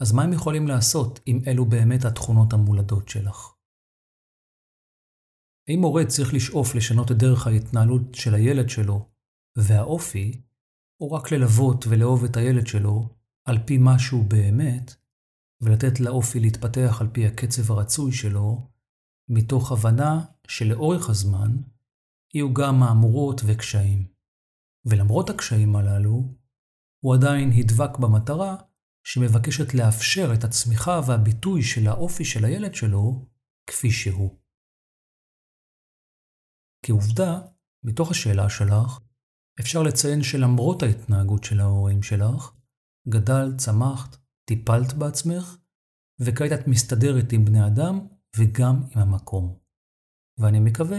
אז 0.00 0.12
מה 0.12 0.22
הם 0.22 0.32
יכולים 0.32 0.68
לעשות 0.68 1.20
אם 1.26 1.40
אלו 1.46 1.64
באמת 1.64 2.04
התכונות 2.04 2.52
המולדות 2.52 3.08
שלך? 3.08 3.54
האם 5.68 5.80
מורה 5.80 6.06
צריך 6.06 6.34
לשאוף 6.34 6.74
לשנות 6.74 7.10
את 7.10 7.16
דרך 7.16 7.46
ההתנהלות 7.46 8.14
של 8.14 8.34
הילד 8.34 8.68
שלו 8.68 9.10
והאופי, 9.56 10.42
או 11.00 11.12
רק 11.12 11.32
ללוות 11.32 11.84
ולאהוב 11.88 12.24
את 12.24 12.36
הילד 12.36 12.66
שלו 12.66 13.08
על 13.44 13.58
פי 13.66 13.78
מה 13.78 13.98
שהוא 13.98 14.24
באמת, 14.24 14.99
ולתת 15.60 16.00
לאופי 16.00 16.40
להתפתח 16.40 16.98
על 17.00 17.08
פי 17.12 17.26
הקצב 17.26 17.72
הרצוי 17.72 18.12
שלו, 18.12 18.70
מתוך 19.28 19.72
הבנה 19.72 20.24
שלאורך 20.48 21.10
הזמן 21.10 21.56
יהיו 22.34 22.54
גם 22.54 22.80
מהמורות 22.80 23.40
וקשיים. 23.46 24.06
ולמרות 24.84 25.30
הקשיים 25.30 25.76
הללו, 25.76 26.34
הוא 27.04 27.14
עדיין 27.14 27.50
הדבק 27.52 27.98
במטרה 27.98 28.56
שמבקשת 29.04 29.74
לאפשר 29.74 30.34
את 30.34 30.44
הצמיחה 30.44 31.00
והביטוי 31.06 31.62
של 31.62 31.86
האופי 31.86 32.24
של 32.24 32.44
הילד 32.44 32.74
שלו 32.74 33.26
כפי 33.66 33.90
שהוא. 33.90 34.38
כעובדה, 36.86 37.40
מתוך 37.84 38.10
השאלה 38.10 38.50
שלך, 38.50 39.00
אפשר 39.60 39.82
לציין 39.82 40.22
שלמרות 40.22 40.82
ההתנהגות 40.82 41.44
של 41.44 41.60
ההורים 41.60 42.02
שלך, 42.02 42.52
גדלת, 43.08 43.58
צמחת, 43.58 44.16
טיפלת 44.50 44.92
בעצמך, 44.92 45.56
וכעת 46.20 46.52
את 46.52 46.68
מסתדרת 46.68 47.32
עם 47.32 47.44
בני 47.44 47.66
אדם 47.66 48.06
וגם 48.36 48.82
עם 48.92 49.02
המקום. 49.02 49.58
ואני 50.38 50.60
מקווה 50.60 50.98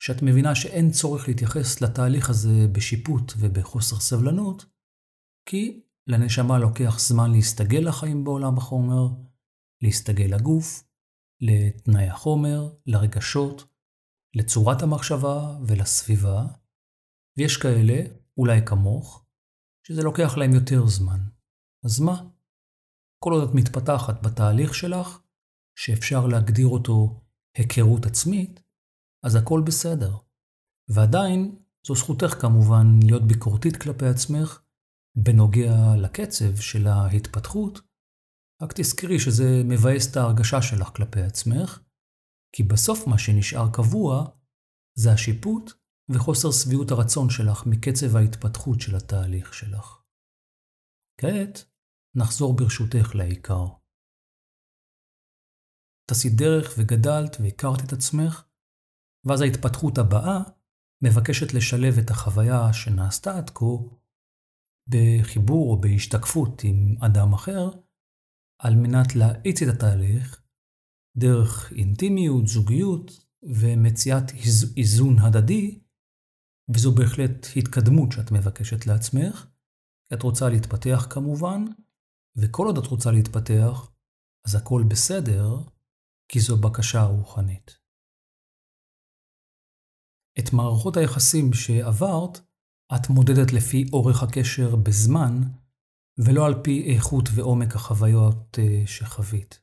שאת 0.00 0.22
מבינה 0.22 0.54
שאין 0.54 0.90
צורך 0.90 1.28
להתייחס 1.28 1.80
לתהליך 1.80 2.30
הזה 2.30 2.68
בשיפוט 2.72 3.32
ובחוסר 3.38 3.96
סבלנות, 4.00 4.64
כי 5.48 5.82
לנשמה 6.06 6.58
לוקח 6.58 6.98
זמן 6.98 7.30
להסתגל 7.32 7.88
לחיים 7.88 8.24
בעולם 8.24 8.58
החומר, 8.58 9.08
להסתגל 9.82 10.34
לגוף, 10.34 10.84
לתנאי 11.40 12.08
החומר, 12.08 12.74
לרגשות, 12.86 13.64
לצורת 14.36 14.82
המחשבה 14.82 15.58
ולסביבה, 15.66 16.46
ויש 17.38 17.56
כאלה, 17.56 17.94
אולי 18.36 18.66
כמוך, 18.66 19.26
שזה 19.86 20.02
לוקח 20.02 20.36
להם 20.36 20.54
יותר 20.54 20.86
זמן. 20.86 21.20
אז 21.84 22.00
מה? 22.00 22.33
כל 23.24 23.32
עוד 23.32 23.48
את 23.48 23.54
מתפתחת 23.54 24.22
בתהליך 24.22 24.74
שלך, 24.74 25.20
שאפשר 25.78 26.26
להגדיר 26.26 26.66
אותו 26.66 27.20
היכרות 27.56 28.06
עצמית, 28.06 28.60
אז 29.24 29.34
הכל 29.34 29.62
בסדר. 29.66 30.16
ועדיין, 30.88 31.58
זו 31.86 31.94
זכותך 31.94 32.34
כמובן 32.40 32.86
להיות 33.02 33.22
ביקורתית 33.22 33.76
כלפי 33.82 34.06
עצמך, 34.06 34.62
בנוגע 35.16 35.96
לקצב 36.02 36.56
של 36.56 36.86
ההתפתחות, 36.86 37.80
רק 38.62 38.72
תזכרי 38.74 39.20
שזה 39.20 39.62
מבאס 39.64 40.10
את 40.10 40.16
ההרגשה 40.16 40.62
שלך 40.62 40.88
כלפי 40.96 41.22
עצמך, 41.22 41.80
כי 42.56 42.62
בסוף 42.62 43.06
מה 43.06 43.18
שנשאר 43.18 43.72
קבוע 43.72 44.24
זה 44.98 45.12
השיפוט 45.12 45.72
וחוסר 46.10 46.50
שביעות 46.50 46.90
הרצון 46.90 47.30
שלך 47.30 47.66
מקצב 47.66 48.16
ההתפתחות 48.16 48.80
של 48.80 48.96
התהליך 48.96 49.54
שלך. 49.54 50.02
כעת, 51.20 51.73
נחזור 52.16 52.56
ברשותך 52.56 53.14
לעיקר. 53.14 53.66
טסית 56.10 56.32
דרך 56.34 56.74
וגדלת 56.78 57.36
והכרת 57.40 57.84
את 57.86 57.92
עצמך, 57.92 58.44
ואז 59.24 59.40
ההתפתחות 59.40 59.98
הבאה 59.98 60.38
מבקשת 61.04 61.54
לשלב 61.54 61.94
את 61.98 62.10
החוויה 62.10 62.72
שנעשתה 62.72 63.38
עד 63.38 63.50
כה 63.50 63.64
בחיבור 64.88 65.72
או 65.72 65.80
בהשתקפות 65.80 66.62
עם 66.64 66.96
אדם 67.06 67.32
אחר, 67.32 67.70
על 68.62 68.74
מנת 68.74 69.16
להאיץ 69.16 69.62
את 69.62 69.74
התהליך 69.74 70.42
דרך 71.16 71.72
אינטימיות, 71.72 72.46
זוגיות 72.46 73.10
ומציאת 73.42 74.30
איז, 74.30 74.74
איזון 74.76 75.18
הדדי, 75.18 75.80
וזו 76.74 76.94
בהחלט 76.94 77.46
התקדמות 77.56 78.12
שאת 78.12 78.32
מבקשת 78.32 78.86
לעצמך, 78.86 79.46
כי 80.08 80.14
את 80.14 80.22
רוצה 80.22 80.48
להתפתח 80.48 81.06
כמובן, 81.10 81.64
וכל 82.36 82.66
עוד 82.66 82.78
את 82.78 82.86
רוצה 82.86 83.10
להתפתח, 83.10 83.90
אז 84.46 84.54
הכל 84.54 84.82
בסדר, 84.88 85.58
כי 86.28 86.40
זו 86.40 86.56
בקשה 86.56 87.02
רוחנית. 87.02 87.78
את 90.38 90.52
מערכות 90.52 90.96
היחסים 90.96 91.52
שעברת, 91.52 92.38
את 92.94 93.10
מודדת 93.10 93.52
לפי 93.52 93.84
אורך 93.92 94.22
הקשר 94.22 94.76
בזמן, 94.76 95.40
ולא 96.18 96.46
על 96.46 96.62
פי 96.64 96.94
איכות 96.94 97.24
ועומק 97.34 97.76
החוויות 97.76 98.58
אה, 98.58 98.86
שחווית. 98.86 99.60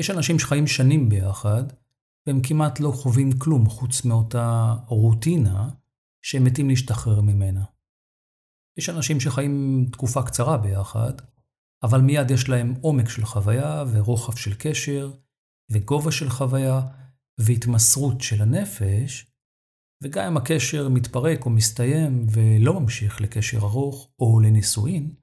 יש 0.00 0.10
אנשים 0.10 0.38
שחיים 0.38 0.66
שנים 0.66 1.08
ביחד, 1.08 1.64
והם 2.26 2.40
כמעט 2.42 2.80
לא 2.80 2.92
חווים 2.94 3.30
כלום 3.38 3.68
חוץ 3.68 4.04
מאותה 4.04 4.74
רוטינה 4.86 5.70
שהם 6.22 6.44
מתים 6.44 6.68
להשתחרר 6.68 7.20
ממנה. 7.20 7.64
יש 8.80 8.88
אנשים 8.88 9.20
שחיים 9.20 9.86
תקופה 9.92 10.22
קצרה 10.22 10.56
ביחד, 10.58 11.12
אבל 11.82 12.00
מיד 12.00 12.30
יש 12.30 12.48
להם 12.48 12.74
עומק 12.80 13.08
של 13.08 13.24
חוויה 13.24 13.84
ורוחב 13.92 14.36
של 14.36 14.54
קשר, 14.58 15.12
וגובה 15.72 16.12
של 16.12 16.30
חוויה, 16.30 16.80
והתמסרות 17.40 18.20
של 18.20 18.42
הנפש, 18.42 19.32
וגם 20.02 20.26
אם 20.26 20.36
הקשר 20.36 20.88
מתפרק 20.88 21.44
או 21.44 21.50
מסתיים 21.50 22.26
ולא 22.32 22.80
ממשיך 22.80 23.20
לקשר 23.20 23.58
ארוך 23.58 24.12
או 24.18 24.40
לנישואין, 24.40 25.14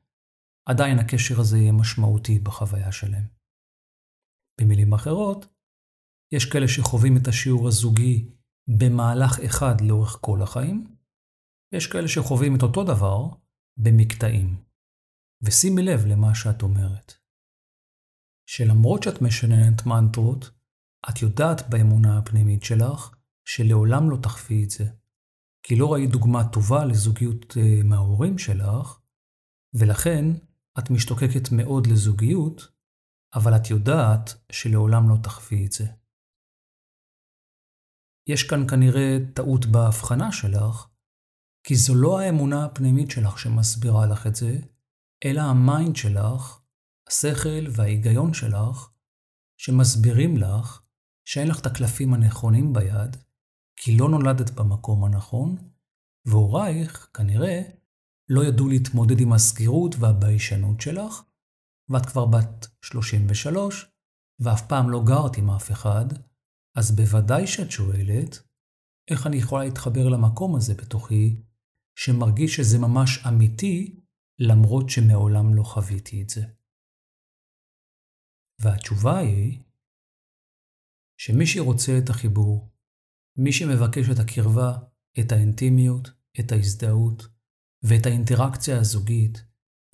עדיין 0.70 1.00
הקשר 1.00 1.40
הזה 1.40 1.58
יהיה 1.58 1.72
משמעותי 1.72 2.40
בחוויה 2.40 2.92
שלהם. 2.92 3.28
במילים 4.62 4.94
אחרות, 4.94 5.46
יש 6.34 6.46
כאלה 6.46 6.68
שחווים 6.68 7.18
את 7.18 7.28
השיעור 7.28 7.68
הזוגי 7.68 8.30
במהלך 8.80 9.40
אחד 9.46 9.82
לאורך 9.82 10.18
כל 10.22 10.42
החיים, 10.42 10.98
ויש 11.74 11.88
כאלה 11.88 12.08
שחווים 12.08 12.56
את 12.56 12.64
אותו 12.64 12.84
דבר 12.84 13.47
במקטעים. 13.78 14.64
ושימי 15.42 15.84
לב 15.84 16.06
למה 16.06 16.36
שאת 16.36 16.62
אומרת. 16.62 17.14
שלמרות 18.50 19.04
שאת 19.04 19.22
משננת 19.22 19.86
מנטרות, 19.86 20.52
את 21.10 21.22
יודעת 21.22 21.70
באמונה 21.70 22.18
הפנימית 22.18 22.64
שלך 22.64 23.16
שלעולם 23.48 24.10
לא 24.10 24.18
תחפי 24.24 24.64
את 24.64 24.70
זה. 24.70 24.86
כי 25.64 25.76
לא 25.76 25.94
ראית 25.94 26.10
דוגמה 26.10 26.50
טובה 26.54 26.86
לזוגיות 26.86 27.58
אה, 27.58 27.84
מההורים 27.84 28.38
שלך, 28.38 29.00
ולכן 29.74 30.26
את 30.80 30.90
משתוקקת 30.90 31.52
מאוד 31.52 31.88
לזוגיות, 31.88 32.62
אבל 33.36 33.56
את 33.56 33.70
יודעת 33.70 34.30
שלעולם 34.52 35.10
לא 35.10 35.16
תחווי 35.24 35.66
את 35.66 35.72
זה. 35.72 35.88
יש 38.28 38.50
כאן 38.50 38.68
כנראה 38.70 39.18
טעות 39.34 39.66
בהבחנה 39.66 40.32
שלך, 40.32 40.88
כי 41.68 41.76
זו 41.76 41.96
לא 41.96 42.20
האמונה 42.20 42.66
הפנימית 42.66 43.12
שלך 43.12 43.40
שמסבירה 43.40 44.06
לך 44.06 44.28
את 44.28 44.36
זה, 44.36 44.60
אלא 45.26 45.42
ה 45.42 45.53
mind 45.53 45.96
שלך, 45.96 46.62
השכל 47.08 47.68
וההיגיון 47.72 48.34
שלך, 48.34 48.90
שמסבירים 49.58 50.38
לך 50.38 50.82
שאין 51.26 51.48
לך 51.48 51.60
את 51.60 51.66
הקלפים 51.66 52.14
הנכונים 52.14 52.74
ביד, 52.74 53.18
כי 53.76 53.98
לא 53.98 54.10
נולדת 54.10 54.50
במקום 54.50 55.04
הנכון, 55.04 55.56
והורייך, 56.26 57.10
כנראה, 57.14 57.62
לא 58.30 58.46
ידעו 58.46 58.68
להתמודד 58.68 59.20
עם 59.20 59.34
הסגירות 59.34 59.96
והביישנות 60.00 60.82
שלך, 60.82 61.22
ואת 61.90 62.06
כבר 62.06 62.26
בת 62.26 62.68
33, 62.82 63.86
ואף 64.40 64.68
פעם 64.68 64.90
לא 64.90 65.04
גרת 65.06 65.38
עם 65.38 65.50
אף 65.50 65.72
אחד, 65.72 66.06
אז 66.76 66.96
בוודאי 66.96 67.48
שאת 67.48 67.72
שואלת, 67.72 68.40
איך 69.12 69.28
אני 69.28 69.38
יכולה 69.38 69.64
להתחבר 69.64 70.10
למקום 70.10 70.56
הזה 70.56 70.74
בתוכי, 70.74 71.47
שמרגיש 72.00 72.56
שזה 72.56 72.78
ממש 72.80 73.26
אמיתי, 73.28 74.00
למרות 74.40 74.90
שמעולם 74.90 75.56
לא 75.56 75.64
חוויתי 75.64 76.22
את 76.22 76.30
זה. 76.30 76.46
והתשובה 78.62 79.18
היא, 79.18 79.64
שמי 81.20 81.48
שרוצה 81.48 81.92
את 82.04 82.10
החיבור, 82.10 82.72
מי 83.38 83.52
שמבקש 83.52 84.06
את 84.14 84.20
הקרבה, 84.20 84.78
את 85.20 85.32
האינטימיות, 85.32 86.08
את 86.40 86.52
ההזדהות, 86.52 87.24
ואת 87.84 88.06
האינטראקציה 88.06 88.80
הזוגית, 88.80 89.38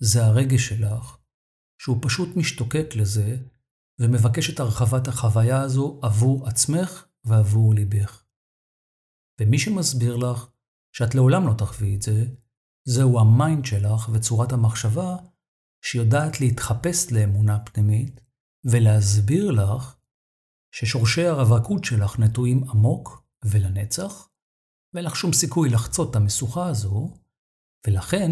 זה 0.02 0.24
הרגש 0.24 0.68
שלך, 0.68 1.18
שהוא 1.82 1.98
פשוט 2.02 2.36
משתוקק 2.36 2.96
לזה 2.96 3.36
ומבקש 4.00 4.50
את 4.50 4.60
הרחבת 4.60 5.08
החוויה 5.08 5.60
הזו 5.60 6.00
עבור 6.02 6.48
עצמך 6.48 7.06
ועבור 7.24 7.74
ליבך. 7.74 8.24
ומי 9.40 9.58
שמסביר 9.58 10.16
לך 10.16 10.53
שאת 10.96 11.14
לעולם 11.14 11.46
לא 11.46 11.54
תחווי 11.58 11.96
את 11.96 12.02
זה, 12.02 12.24
זהו 12.84 13.20
ה 13.20 13.29
mind 13.29 13.64
שלך 13.64 14.08
וצורת 14.12 14.52
המחשבה 14.52 15.16
שיודעת 15.84 16.40
להתחפש 16.40 17.12
לאמונה 17.12 17.58
פנימית 17.58 18.20
ולהסביר 18.64 19.50
לך 19.50 19.96
ששורשי 20.74 21.26
הרווקות 21.26 21.84
שלך 21.84 22.18
נטועים 22.18 22.64
עמוק 22.70 23.24
ולנצח, 23.44 24.28
ואין 24.92 25.04
לך 25.04 25.16
שום 25.16 25.32
סיכוי 25.32 25.70
לחצות 25.70 26.10
את 26.10 26.16
המשוכה 26.16 26.66
הזו, 26.66 27.14
ולכן 27.86 28.30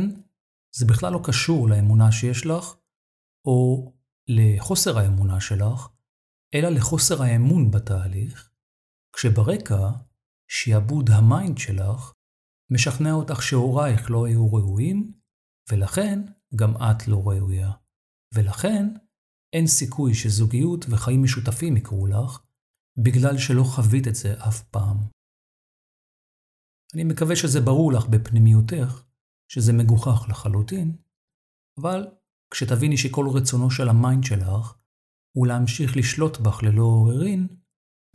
זה 0.76 0.86
בכלל 0.86 1.12
לא 1.12 1.20
קשור 1.24 1.68
לאמונה 1.68 2.12
שיש 2.12 2.46
לך, 2.46 2.74
או 3.44 3.92
לחוסר 4.28 4.98
האמונה 4.98 5.40
שלך, 5.40 5.88
אלא 6.54 6.68
לחוסר 6.68 7.22
האמון 7.22 7.70
בתהליך, 7.70 8.50
כשברקע 9.12 9.90
שיעבוד 10.48 11.10
ה 11.10 11.20
mind 11.20 11.58
שלך 11.58 12.12
משכנע 12.72 13.12
אותך 13.12 13.42
שהורייך 13.42 14.10
לא 14.10 14.26
היו 14.26 14.52
ראויים, 14.52 15.12
ולכן 15.70 16.18
גם 16.56 16.76
את 16.76 17.08
לא 17.08 17.22
ראויה. 17.28 17.72
ולכן 18.34 18.86
אין 19.52 19.66
סיכוי 19.66 20.14
שזוגיות 20.14 20.84
וחיים 20.90 21.22
משותפים 21.22 21.76
יקרו 21.76 22.06
לך, 22.06 22.38
בגלל 22.98 23.38
שלא 23.38 23.62
חווית 23.64 24.08
את 24.08 24.14
זה 24.14 24.34
אף 24.48 24.62
פעם. 24.62 24.96
אני 26.94 27.04
מקווה 27.04 27.36
שזה 27.36 27.60
ברור 27.60 27.92
לך 27.92 28.06
בפנימיותך, 28.06 29.04
שזה 29.48 29.72
מגוחך 29.72 30.28
לחלוטין, 30.28 30.96
אבל 31.80 32.06
כשתביני 32.54 32.96
שכל 32.96 33.26
רצונו 33.34 33.70
של 33.70 33.88
ה 33.88 33.95
mind 33.95 34.24
שלך 34.24 34.78
הוא 35.36 35.46
להמשיך 35.46 35.96
לשלוט 35.96 36.36
בך 36.38 36.62
ללא 36.62 36.82
עוררין, 36.82 37.61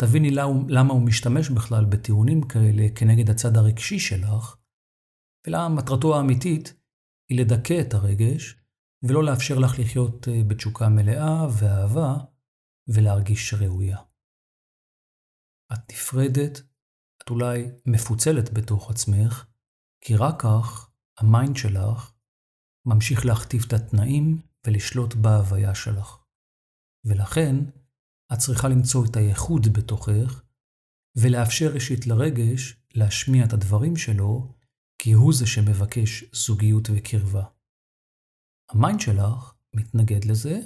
תביני 0.01 0.31
למה 0.69 0.93
הוא 0.93 1.05
משתמש 1.05 1.49
בכלל 1.49 1.85
בטיעונים 1.85 2.41
כאלה 2.47 2.83
כנגד 2.95 3.29
הצד 3.29 3.57
הרגשי 3.57 3.99
שלך, 3.99 4.57
ולמה 5.47 5.75
מטרתו 5.75 6.15
האמיתית 6.15 6.73
היא 7.29 7.39
לדכא 7.41 7.81
את 7.81 7.93
הרגש, 7.93 8.55
ולא 9.03 9.23
לאפשר 9.23 9.59
לך 9.59 9.79
לחיות 9.79 10.27
אה, 10.27 10.43
בתשוקה 10.47 10.89
מלאה 10.89 11.47
ואהבה, 11.59 12.13
ולהרגיש 12.87 13.53
ראויה. 13.53 13.97
את 15.73 15.91
נפרדת, 15.91 16.61
את 17.23 17.29
אולי 17.29 17.71
מפוצלת 17.85 18.53
בתוך 18.53 18.91
עצמך, 18.91 19.45
כי 20.01 20.15
רק 20.15 20.41
כך 20.41 20.91
ה 21.19 21.27
mind 21.27 21.55
שלך 21.55 22.13
ממשיך 22.85 23.25
להכתיב 23.25 23.63
את 23.67 23.73
התנאים 23.73 24.41
ולשלוט 24.67 25.13
בהוויה 25.13 25.75
שלך. 25.75 26.23
ולכן, 27.05 27.55
את 28.33 28.37
צריכה 28.37 28.67
למצוא 28.67 29.05
את 29.05 29.15
הייחוד 29.15 29.67
בתוכך, 29.73 30.43
ולאפשר 31.17 31.71
ראשית 31.73 32.07
לרגש 32.07 32.75
להשמיע 32.95 33.45
את 33.45 33.53
הדברים 33.53 33.95
שלו, 33.95 34.53
כי 35.01 35.11
הוא 35.11 35.33
זה 35.33 35.47
שמבקש 35.47 36.23
זוגיות 36.33 36.87
וקרבה. 36.95 37.45
ה 38.69 38.75
mind 38.75 38.99
שלך 38.99 39.53
מתנגד 39.75 40.25
לזה, 40.25 40.59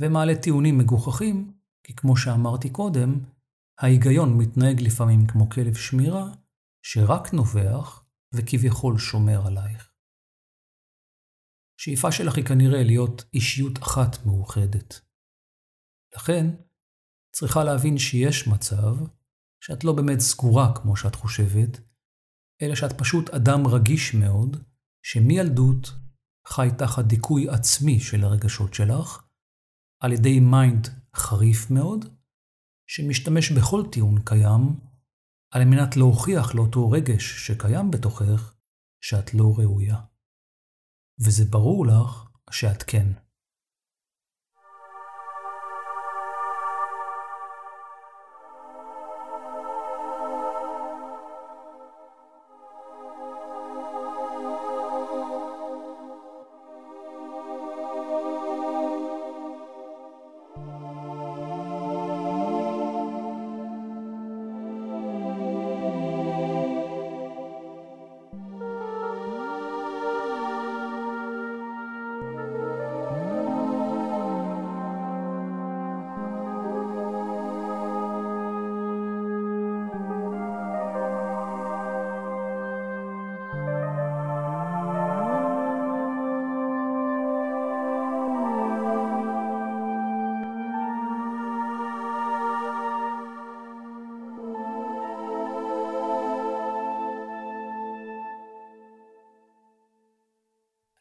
ומעלה 0.00 0.32
טיעונים 0.42 0.78
מגוחכים, 0.78 1.60
כי 1.86 1.96
כמו 1.96 2.16
שאמרתי 2.16 2.70
קודם, 2.70 3.24
ההיגיון 3.80 4.38
מתנהג 4.38 4.80
לפעמים 4.80 5.26
כמו 5.26 5.50
כלב 5.50 5.74
שמירה, 5.74 6.32
שרק 6.82 7.32
נובח 7.32 8.04
וכביכול 8.34 8.98
שומר 8.98 9.46
עלייך. 9.46 9.92
שאיפה 11.80 12.12
שלך 12.12 12.36
היא 12.36 12.44
כנראה 12.44 12.82
להיות 12.82 13.24
אישיות 13.34 13.78
אחת 13.78 14.26
מאוחדת. 14.26 15.00
לכן, 16.16 16.46
צריכה 17.32 17.64
להבין 17.64 17.98
שיש 17.98 18.48
מצב 18.48 18.96
שאת 19.60 19.84
לא 19.84 19.92
באמת 19.92 20.20
סגורה 20.20 20.74
כמו 20.74 20.96
שאת 20.96 21.14
חושבת, 21.14 21.80
אלא 22.62 22.74
שאת 22.74 22.98
פשוט 22.98 23.30
אדם 23.30 23.66
רגיש 23.66 24.14
מאוד, 24.14 24.56
שמילדות 25.02 25.92
חי 26.46 26.68
תחת 26.78 27.04
דיכוי 27.04 27.48
עצמי 27.48 28.00
של 28.00 28.24
הרגשות 28.24 28.74
שלך, 28.74 29.22
על 30.00 30.12
ידי 30.12 30.40
mind 30.40 30.88
חריף 31.14 31.70
מאוד, 31.70 32.04
שמשתמש 32.86 33.52
בכל 33.52 33.82
טיעון 33.92 34.22
קיים, 34.24 34.80
על 35.50 35.64
מנת 35.64 35.96
להוכיח 35.96 36.54
לאותו 36.54 36.90
רגש 36.90 37.46
שקיים 37.46 37.90
בתוכך, 37.90 38.54
שאת 39.00 39.34
לא 39.34 39.54
ראויה. 39.58 40.00
וזה 41.20 41.44
ברור 41.44 41.86
לך 41.86 42.28
שאת 42.50 42.82
כן. 42.82 43.12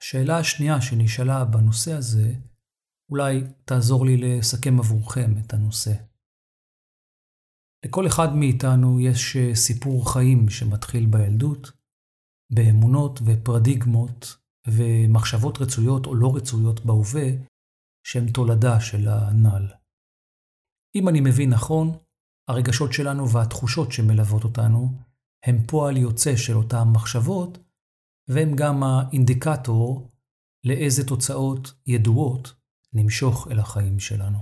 השאלה 0.10 0.38
השנייה 0.38 0.82
שנשאלה 0.82 1.46
בנושא 1.46 1.94
הזה, 1.94 2.34
אולי 3.12 3.44
תעזור 3.66 4.06
לי 4.06 4.18
לסכם 4.18 4.80
עבורכם 4.80 5.32
את 5.38 5.54
הנושא. 5.54 5.94
לכל 7.86 8.08
אחד 8.08 8.28
מאיתנו 8.36 9.00
יש 9.00 9.36
אה, 9.36 9.56
סיפור 9.56 10.14
חיים 10.14 10.50
שמתחיל 10.50 11.06
בילדות, 11.06 11.72
באמונות 12.54 13.20
ופרדיגמות 13.26 14.38
ומחשבות 14.68 15.58
רצויות 15.58 16.06
או 16.06 16.16
לא 16.16 16.36
רצויות 16.36 16.86
בהווה, 16.86 17.30
שהן 18.08 18.32
תולדה 18.32 18.80
של 18.80 19.08
הנ"ל. 19.08 19.68
אם 20.96 21.10
אני 21.10 21.22
מבין 21.22 21.50
נכון, 21.50 21.98
הרגשות 22.48 22.94
שלנו 22.94 23.30
והתחושות 23.30 23.92
שמלוות 23.92 24.44
אותנו 24.44 24.92
הם 25.46 25.66
פועל 25.68 25.98
יוצא 25.98 26.36
של 26.36 26.56
אותן 26.56 26.84
מחשבות, 26.94 27.58
והם 28.30 28.56
גם 28.56 28.84
האינדיקטור 28.84 30.12
לאיזה 30.64 31.08
תוצאות 31.08 31.74
ידועות 31.88 32.54
נמשוך 32.94 33.48
אל 33.52 33.60
החיים 33.60 34.00
שלנו. 34.00 34.40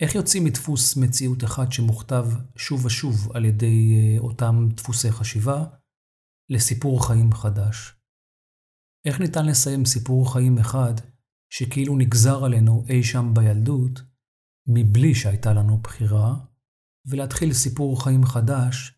איך 0.00 0.14
יוצאים 0.14 0.44
מדפוס 0.44 0.96
מציאות 0.96 1.44
אחד 1.44 1.72
שמוכתב 1.72 2.26
שוב 2.56 2.84
ושוב 2.84 3.32
על 3.34 3.44
ידי 3.44 3.94
אה, 3.94 4.18
אותם 4.18 4.68
דפוסי 4.74 5.12
חשיבה 5.12 5.64
לסיפור 6.50 7.06
חיים 7.06 7.32
חדש? 7.32 7.94
איך 9.04 9.20
ניתן 9.20 9.46
לסיים 9.46 9.84
סיפור 9.84 10.32
חיים 10.32 10.58
אחד 10.58 10.94
שכאילו 11.52 11.96
נגזר 11.96 12.44
עלינו 12.44 12.84
אי 12.88 13.02
שם 13.02 13.34
בילדות, 13.34 14.02
מבלי 14.66 15.14
שהייתה 15.14 15.52
לנו 15.52 15.78
בחירה, 15.78 16.34
ולהתחיל 17.06 17.52
סיפור 17.52 18.04
חיים 18.04 18.24
חדש 18.24 18.94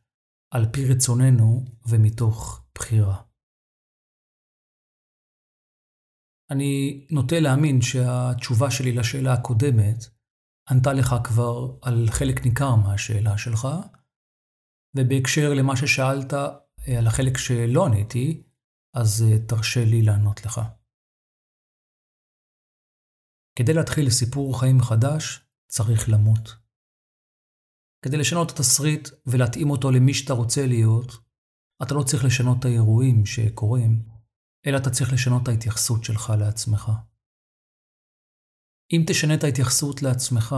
על 0.51 0.66
פי 0.73 0.85
רצוננו 0.85 1.64
ומתוך 1.88 2.63
בחירה. 2.78 3.22
אני 6.50 7.06
נוטה 7.10 7.40
להאמין 7.40 7.80
שהתשובה 7.82 8.70
שלי 8.70 8.92
לשאלה 8.92 9.32
הקודמת 9.32 9.98
ענתה 10.70 10.92
לך 10.92 11.14
כבר 11.24 11.78
על 11.82 12.06
חלק 12.10 12.46
ניכר 12.46 12.76
מהשאלה 12.76 13.38
שלך, 13.38 13.68
ובהקשר 14.96 15.48
למה 15.58 15.76
ששאלת 15.76 16.32
אה, 16.34 16.98
על 16.98 17.06
החלק 17.06 17.37
שלא 17.37 17.87
עניתי, 17.87 18.42
אז 18.94 19.22
אה, 19.22 19.46
תרשה 19.48 19.84
לי 19.84 20.02
לענות 20.02 20.44
לך. 20.46 20.60
כדי 23.58 23.74
להתחיל 23.74 24.10
סיפור 24.10 24.60
חיים 24.60 24.80
חדש, 24.80 25.40
צריך 25.68 26.08
למות. 26.08 26.48
כדי 28.04 28.16
לשנות 28.16 28.50
את 28.50 28.54
התסריט 28.54 29.08
ולהתאים 29.26 29.70
אותו 29.70 29.90
למי 29.90 30.14
שאתה 30.14 30.32
רוצה 30.32 30.66
להיות, 30.66 31.23
אתה 31.82 31.94
לא 31.94 32.02
צריך 32.02 32.24
לשנות 32.24 32.58
את 32.58 32.64
האירועים 32.64 33.26
שקורים, 33.26 34.02
אלא 34.66 34.76
אתה 34.76 34.90
צריך 34.90 35.12
לשנות 35.12 35.42
את 35.42 35.48
ההתייחסות 35.48 36.04
שלך 36.04 36.32
לעצמך. 36.38 36.92
אם 38.92 39.04
תשנה 39.06 39.34
את 39.34 39.44
ההתייחסות 39.44 40.02
לעצמך, 40.02 40.56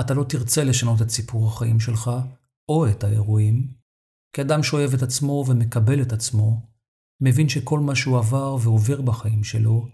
אתה 0.00 0.14
לא 0.14 0.24
תרצה 0.28 0.64
לשנות 0.64 1.02
את 1.02 1.10
סיפור 1.10 1.48
החיים 1.48 1.80
שלך 1.80 2.10
או 2.68 2.88
את 2.88 3.04
האירועים, 3.04 3.74
כי 4.36 4.42
אדם 4.42 4.62
שאוהב 4.62 4.94
את 4.94 5.02
עצמו 5.02 5.44
ומקבל 5.48 6.02
את 6.02 6.12
עצמו, 6.12 6.70
מבין 7.20 7.48
שכל 7.48 7.80
מה 7.80 7.94
שהוא 7.94 8.18
עבר 8.18 8.56
ועובר 8.62 9.00
בחיים 9.02 9.44
שלו, 9.44 9.88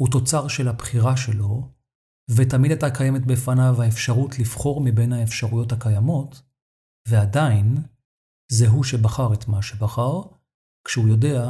הוא 0.00 0.08
תוצר 0.12 0.48
של 0.48 0.68
הבחירה 0.68 1.16
שלו, 1.16 1.72
ותמיד 2.30 2.70
הייתה 2.70 2.90
קיימת 2.90 3.26
בפניו 3.26 3.82
האפשרות 3.82 4.38
לבחור 4.38 4.80
מבין 4.84 5.12
האפשרויות 5.12 5.72
הקיימות, 5.72 6.42
ועדיין, 7.08 7.76
זה 8.48 8.68
הוא 8.68 8.84
שבחר 8.84 9.34
את 9.34 9.48
מה 9.48 9.62
שבחר, 9.62 10.20
כשהוא 10.84 11.08
יודע 11.08 11.40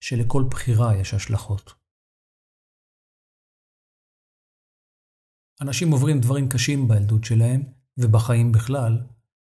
שלכל 0.00 0.44
בחירה 0.50 0.96
יש 0.96 1.14
השלכות. 1.14 1.72
אנשים 5.60 5.90
עוברים 5.90 6.20
דברים 6.20 6.48
קשים 6.48 6.88
בילדות 6.88 7.24
שלהם, 7.24 7.62
ובחיים 7.98 8.52
בכלל, 8.52 9.06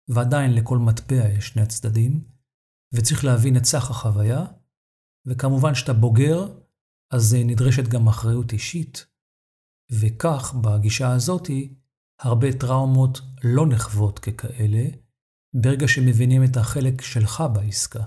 ועדיין 0.08 0.54
לכל 0.54 0.78
מטבע 0.78 1.30
יש 1.38 1.48
שני 1.48 1.62
הצדדים, 1.62 2.24
וצריך 2.94 3.26
להבין 3.26 3.58
את 3.58 3.66
סך 3.66 3.92
החוויה, 3.92 4.46
וכמובן 5.26 5.76
שאתה 5.76 5.94
בוגר, 5.94 6.60
אז 7.12 7.36
נדרשת 7.46 7.88
גם 7.88 8.08
אחריות 8.08 8.54
אישית, 8.54 9.06
וכך, 9.92 10.54
בגישה 10.64 11.14
הזאתי, 11.14 11.76
הרבה 12.20 12.48
טראומות 12.60 13.20
לא 13.44 13.68
נחוות 13.68 14.20
ככאלה, 14.20 14.84
ברגע 15.54 15.88
שמבינים 15.88 16.42
את 16.44 16.58
החלק 16.58 17.02
שלך 17.02 17.44
בעסקה. 17.54 18.04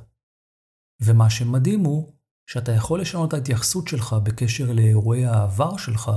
ומה 1.02 1.30
שמדהים 1.30 1.80
הוא 1.80 2.14
שאתה 2.50 2.72
יכול 2.72 3.00
לשנות 3.00 3.28
את 3.28 3.34
ההתייחסות 3.34 3.88
שלך 3.88 4.16
בקשר 4.24 4.72
לאירועי 4.74 5.24
העבר 5.26 5.76
שלך 5.76 6.10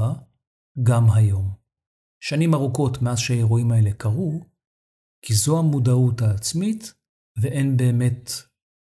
גם 0.83 1.03
היום. 1.15 1.55
שנים 2.23 2.53
ארוכות 2.53 3.01
מאז 3.01 3.19
שהאירועים 3.19 3.71
האלה 3.71 3.93
קרו, 3.93 4.49
כי 5.25 5.33
זו 5.33 5.59
המודעות 5.59 6.21
העצמית 6.21 6.93
ואין 7.41 7.77
באמת 7.77 8.29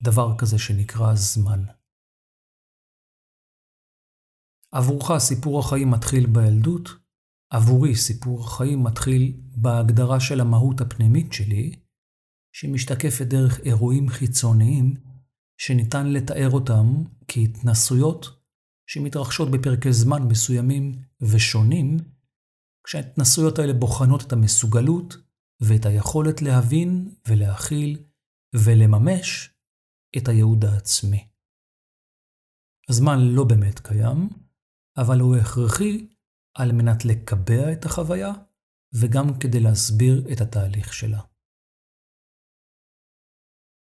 דבר 0.03 0.37
כזה 0.37 0.59
שנקרא 0.59 1.15
זמן. 1.15 1.63
עבורך 4.71 5.17
סיפור 5.17 5.59
החיים 5.59 5.91
מתחיל 5.91 6.25
בילדות, 6.27 6.89
עבורי 7.53 7.95
סיפור 7.95 8.39
החיים 8.39 8.83
מתחיל 8.83 9.41
בהגדרה 9.55 10.19
של 10.19 10.41
המהות 10.41 10.81
הפנימית 10.81 11.33
שלי, 11.33 11.84
שמשתקפת 12.57 13.25
דרך 13.25 13.59
אירועים 13.59 14.09
חיצוניים 14.09 14.93
שניתן 15.57 16.07
לתאר 16.07 16.49
אותם 16.53 17.03
כהתנסויות 17.27 18.25
שמתרחשות 18.89 19.51
בפרקי 19.51 19.93
זמן 19.93 20.23
מסוימים 20.23 21.01
ושונים, 21.21 21.97
כשההתנסויות 22.87 23.59
האלה 23.59 23.73
בוחנות 23.73 24.23
את 24.27 24.33
המסוגלות 24.33 25.15
ואת 25.61 25.85
היכולת 25.85 26.41
להבין 26.41 27.15
ולהכיל 27.27 28.03
ולממש 28.55 29.49
את 30.17 30.27
הייעוד 30.27 30.65
העצמי. 30.65 31.27
הזמן 32.89 33.19
לא 33.19 33.43
באמת 33.43 33.79
קיים, 33.79 34.29
אבל 34.97 35.19
הוא 35.19 35.35
הכרחי 35.35 36.07
על 36.57 36.71
מנת 36.71 37.05
לקבע 37.05 37.73
את 37.73 37.85
החוויה 37.85 38.31
וגם 38.93 39.39
כדי 39.39 39.59
להסביר 39.59 40.27
את 40.33 40.41
התהליך 40.41 40.93
שלה. 40.93 41.34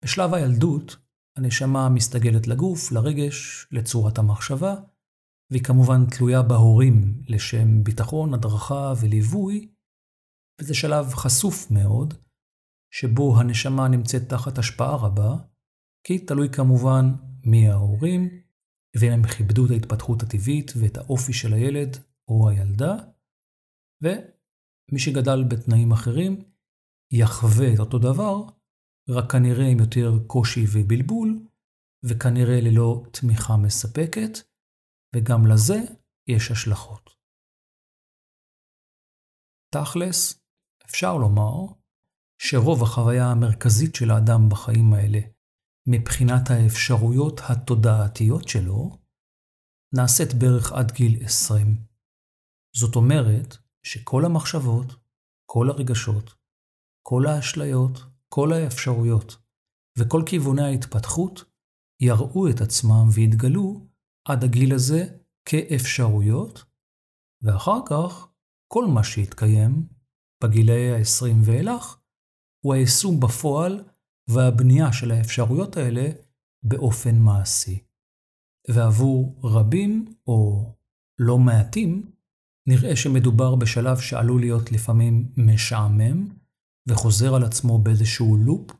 בשלב 0.06 0.34
הילדות, 0.34 0.96
הנשמה 1.36 1.88
מסתגלת 1.88 2.46
לגוף, 2.46 2.92
לרגש, 2.92 3.66
לצורת 3.72 4.18
המחשבה, 4.18 4.74
והיא 5.50 5.62
כמובן 5.62 6.06
תלויה 6.06 6.42
בהורים 6.42 7.22
לשם 7.28 7.84
ביטחון, 7.84 8.34
הדרכה 8.34 8.92
וליווי, 9.00 9.72
וזה 10.60 10.74
שלב 10.74 11.06
חשוף 11.06 11.70
מאוד, 11.70 12.14
שבו 12.94 13.40
הנשמה 13.40 13.88
נמצאת 13.88 14.22
תחת 14.28 14.58
השפעה 14.58 14.96
רבה, 14.96 15.36
כי 16.06 16.18
תלוי 16.18 16.48
כמובן 16.52 17.04
מי 17.44 17.68
ההורים, 17.68 18.28
ואם 18.96 19.12
הם 19.12 19.22
כיבדו 19.26 19.66
את 19.66 19.70
ההתפתחות 19.70 20.22
הטבעית 20.22 20.72
ואת 20.80 20.96
האופי 20.96 21.32
של 21.32 21.52
הילד 21.52 21.96
או 22.28 22.48
הילדה, 22.48 22.94
ומי 24.02 24.98
שגדל 24.98 25.44
בתנאים 25.44 25.92
אחרים 25.92 26.42
יחווה 27.12 27.74
את 27.74 27.78
אותו 27.78 27.98
דבר, 27.98 28.55
רק 29.08 29.32
כנראה 29.32 29.66
עם 29.72 29.78
יותר 29.78 30.10
קושי 30.26 30.64
ובלבול, 30.72 31.46
וכנראה 32.04 32.60
ללא 32.60 33.02
תמיכה 33.12 33.56
מספקת, 33.56 34.38
וגם 35.14 35.46
לזה 35.46 35.78
יש 36.28 36.50
השלכות. 36.50 37.10
תכלס, 39.74 40.40
אפשר 40.84 41.16
לומר 41.16 41.74
שרוב 42.42 42.82
החוויה 42.82 43.26
המרכזית 43.26 43.94
של 43.94 44.10
האדם 44.10 44.48
בחיים 44.50 44.92
האלה 44.92 45.18
מבחינת 45.88 46.50
האפשרויות 46.50 47.40
התודעתיות 47.48 48.48
שלו, 48.48 48.98
נעשית 49.96 50.28
בערך 50.34 50.72
עד 50.72 50.92
גיל 50.92 51.24
20. 51.24 51.76
זאת 52.76 52.96
אומרת 52.96 53.56
שכל 53.82 54.24
המחשבות, 54.24 54.86
כל 55.46 55.70
הרגשות, 55.70 56.34
כל 57.02 57.22
האשליות, 57.26 58.15
כל 58.36 58.52
האפשרויות 58.52 59.36
וכל 59.98 60.22
כיווני 60.26 60.62
ההתפתחות 60.62 61.44
יראו 62.02 62.50
את 62.50 62.60
עצמם 62.60 63.08
ויתגלו 63.14 63.86
עד 64.28 64.44
הגיל 64.44 64.74
הזה 64.74 65.06
כאפשרויות, 65.48 66.64
ואחר 67.42 67.78
כך 67.86 68.28
כל 68.72 68.86
מה 68.86 69.04
שיתקיים 69.04 69.86
בגילאי 70.44 70.92
ה-20 70.92 71.34
ואילך 71.44 71.98
הוא 72.64 72.74
היישום 72.74 73.20
בפועל 73.20 73.84
והבנייה 74.30 74.92
של 74.92 75.10
האפשרויות 75.10 75.76
האלה 75.76 76.08
באופן 76.62 77.18
מעשי. 77.18 77.84
ועבור 78.68 79.40
רבים, 79.44 80.14
או 80.26 80.72
לא 81.18 81.38
מעטים, 81.38 82.12
נראה 82.68 82.96
שמדובר 82.96 83.54
בשלב 83.54 83.98
שעלול 83.98 84.40
להיות 84.40 84.72
לפעמים 84.72 85.32
משעמם, 85.36 86.45
וחוזר 86.86 87.34
על 87.34 87.44
עצמו 87.44 87.78
באיזשהו 87.78 88.36
לופ, 88.36 88.70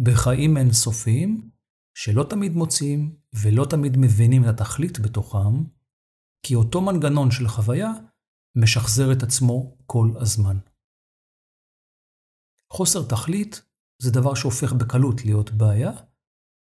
בחיים 0.00 0.56
אינסופיים, 0.56 1.50
שלא 1.94 2.24
תמיד 2.30 2.52
מוצאים 2.52 3.16
ולא 3.42 3.66
תמיד 3.70 3.96
מבינים 3.96 4.44
את 4.44 4.60
התכלית 4.60 4.98
בתוכם, 4.98 5.64
כי 6.46 6.54
אותו 6.54 6.80
מנגנון 6.80 7.30
של 7.30 7.48
חוויה 7.48 7.90
משחזר 8.56 9.12
את 9.12 9.22
עצמו 9.22 9.76
כל 9.86 10.10
הזמן. 10.20 10.56
חוסר 12.72 13.08
תכלית 13.08 13.62
זה 14.02 14.10
דבר 14.10 14.34
שהופך 14.34 14.72
בקלות 14.72 15.24
להיות 15.24 15.50
בעיה, 15.50 15.92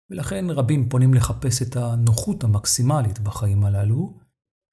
ולכן 0.09 0.45
רבים 0.49 0.89
פונים 0.89 1.13
לחפש 1.13 1.61
את 1.61 1.75
הנוחות 1.75 2.43
המקסימלית 2.43 3.19
בחיים 3.19 3.63
הללו, 3.63 4.19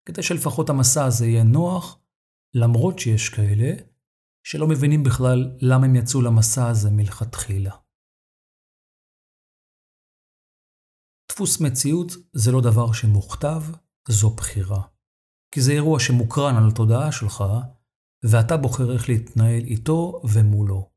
כדי 0.08 0.22
שלפחות 0.22 0.70
המסע 0.70 1.04
הזה 1.04 1.26
יהיה 1.26 1.44
נוח, 1.44 1.98
למרות 2.54 2.98
שיש 2.98 3.28
כאלה 3.28 3.72
שלא 4.42 4.68
מבינים 4.68 5.03
בכלל 5.03 5.59
למה 5.61 5.87
הם 5.87 5.96
יצאו 5.96 6.22
למסע 6.22 6.68
הזה 6.68 6.90
מלכתחילה. 6.90 7.76
דפוס 11.33 11.61
מציאות 11.61 12.12
זה 12.33 12.53
לא 12.53 12.61
דבר 12.61 12.92
שמוכתב, 12.92 13.62
זו 14.09 14.31
בחירה. 14.31 14.83
כי 15.55 15.61
זה 15.61 15.72
אירוע 15.72 16.00
שמוקרן 16.00 16.57
על 16.57 16.68
התודעה 16.72 17.12
שלך, 17.12 17.44
ואתה 18.31 18.57
בוחר 18.57 18.92
איך 18.92 19.09
להתנהל 19.09 19.64
איתו 19.64 20.20
ומולו. 20.35 20.90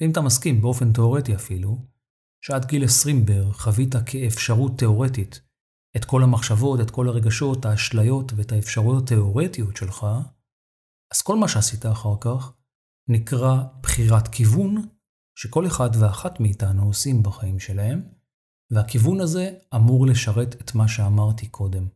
ואם 0.00 0.10
אתה 0.12 0.20
מסכים 0.20 0.60
באופן 0.60 0.92
תאורטי 0.92 1.34
אפילו, 1.34 1.86
שעד 2.44 2.64
גיל 2.64 2.84
20 2.84 3.24
בערך 3.26 3.60
חווית 3.60 3.94
כאפשרות 4.06 4.72
תאורטית 4.78 5.40
את 5.96 6.04
כל 6.04 6.22
המחשבות, 6.22 6.80
את 6.80 6.90
כל 6.90 7.08
הרגשות, 7.08 7.64
האשליות 7.64 8.32
ואת 8.36 8.52
האפשרויות 8.52 9.12
התאורטיות 9.12 9.76
שלך, 9.76 10.06
אז 11.14 11.22
כל 11.22 11.36
מה 11.36 11.48
שעשית 11.48 11.86
אחר 11.86 12.14
כך 12.20 12.52
נקרא 13.08 13.54
בחירת 13.82 14.28
כיוון 14.28 14.74
שכל 15.38 15.66
אחד 15.66 15.90
ואחת 16.00 16.40
מאיתנו 16.40 16.86
עושים 16.86 17.22
בחיים 17.22 17.58
שלהם, 17.58 18.08
והכיוון 18.70 19.20
הזה 19.20 19.58
אמור 19.74 20.06
לשרת 20.06 20.54
את 20.54 20.74
מה 20.74 20.88
שאמרתי 20.88 21.48
קודם. 21.48 21.88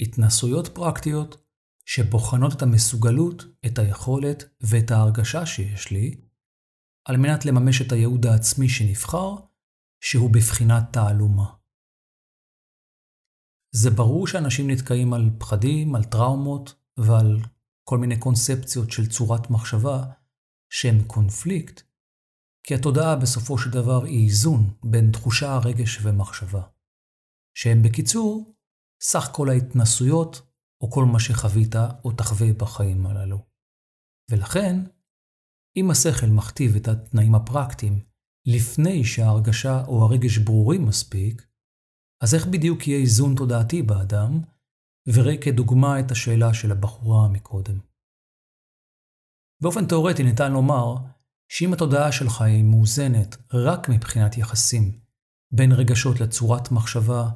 התנסויות 0.00 0.68
פרקטיות 0.74 1.42
שבוחנות 1.86 2.52
את 2.56 2.62
המסוגלות, 2.62 3.42
את 3.66 3.78
היכולת 3.78 4.42
ואת 4.60 4.90
ההרגשה 4.90 5.46
שיש 5.46 5.90
לי, 5.90 6.28
על 7.08 7.16
מנת 7.16 7.44
לממש 7.44 7.82
את 7.82 7.92
הייעוד 7.92 8.26
העצמי 8.26 8.68
שנבחר, 8.68 9.34
שהוא 10.04 10.30
בבחינת 10.30 10.82
תעלומה. 10.92 11.54
זה 13.74 13.90
ברור 13.90 14.26
שאנשים 14.26 14.70
נתקעים 14.70 15.14
על 15.14 15.30
פחדים, 15.38 15.94
על 15.94 16.04
טראומות 16.04 16.81
ועל 16.96 17.40
כל 17.84 17.98
מיני 17.98 18.20
קונספציות 18.20 18.90
של 18.90 19.08
צורת 19.08 19.50
מחשבה 19.50 20.04
שהן 20.72 21.04
קונפליקט, 21.06 21.82
כי 22.66 22.74
התודעה 22.74 23.16
בסופו 23.16 23.58
של 23.58 23.70
דבר 23.70 24.04
היא 24.04 24.24
איזון 24.24 24.74
בין 24.84 25.12
תחושה, 25.12 25.58
רגש 25.58 25.98
ומחשבה, 26.02 26.62
שהם 27.58 27.82
בקיצור 27.82 28.54
סך 29.02 29.28
כל 29.32 29.48
ההתנסויות 29.50 30.42
או 30.80 30.90
כל 30.90 31.04
מה 31.04 31.20
שחווית 31.20 31.74
או 32.04 32.12
תחווה 32.12 32.52
בחיים 32.52 33.06
הללו. 33.06 33.38
ולכן, 34.30 34.76
אם 35.76 35.90
השכל 35.90 36.26
מכתיב 36.26 36.76
את 36.76 36.88
התנאים 36.88 37.34
הפרקטיים 37.34 38.04
לפני 38.46 39.04
שההרגשה 39.04 39.84
או 39.84 40.04
הרגש 40.04 40.38
ברורים 40.38 40.86
מספיק, 40.86 41.46
אז 42.22 42.34
איך 42.34 42.46
בדיוק 42.46 42.88
יהיה 42.88 43.00
איזון 43.00 43.34
תודעתי 43.36 43.82
באדם? 43.82 44.40
וראה 45.06 45.36
כדוגמה 45.42 46.00
את 46.00 46.10
השאלה 46.10 46.54
של 46.54 46.72
הבחורה 46.72 47.28
מקודם. 47.28 47.78
באופן 49.62 49.86
תאורטי 49.86 50.22
ניתן 50.22 50.52
לומר 50.52 50.94
שאם 51.48 51.72
התודעה 51.72 52.12
שלך 52.12 52.40
היא 52.40 52.64
מאוזנת 52.64 53.36
רק 53.52 53.88
מבחינת 53.88 54.38
יחסים 54.38 55.00
בין 55.54 55.72
רגשות 55.72 56.20
לצורת 56.20 56.70
מחשבה 56.70 57.28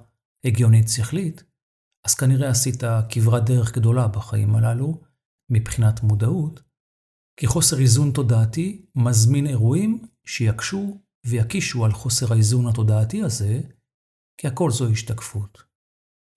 הגיונית 0.45 0.89
שכלית, 0.89 1.45
אז 2.07 2.15
כנראה 2.15 2.51
עשית 2.51 2.83
כברת 3.11 3.45
דרך 3.45 3.73
גדולה 3.73 4.09
בחיים 4.09 4.55
הללו, 4.57 5.01
מבחינת 5.51 6.03
מודעות, 6.03 6.61
כי 7.41 7.47
חוסר 7.47 7.79
איזון 7.79 8.13
תודעתי 8.13 8.87
מזמין 8.95 9.47
אירועים 9.47 10.03
שיקשו 10.25 11.01
ויקישו 11.27 11.85
על 11.85 11.93
חוסר 11.93 12.33
האיזון 12.33 12.67
התודעתי 12.67 13.23
הזה, 13.23 13.61
כי 14.41 14.47
הכל 14.47 14.71
זו 14.71 14.89
השתקפות. 14.89 15.63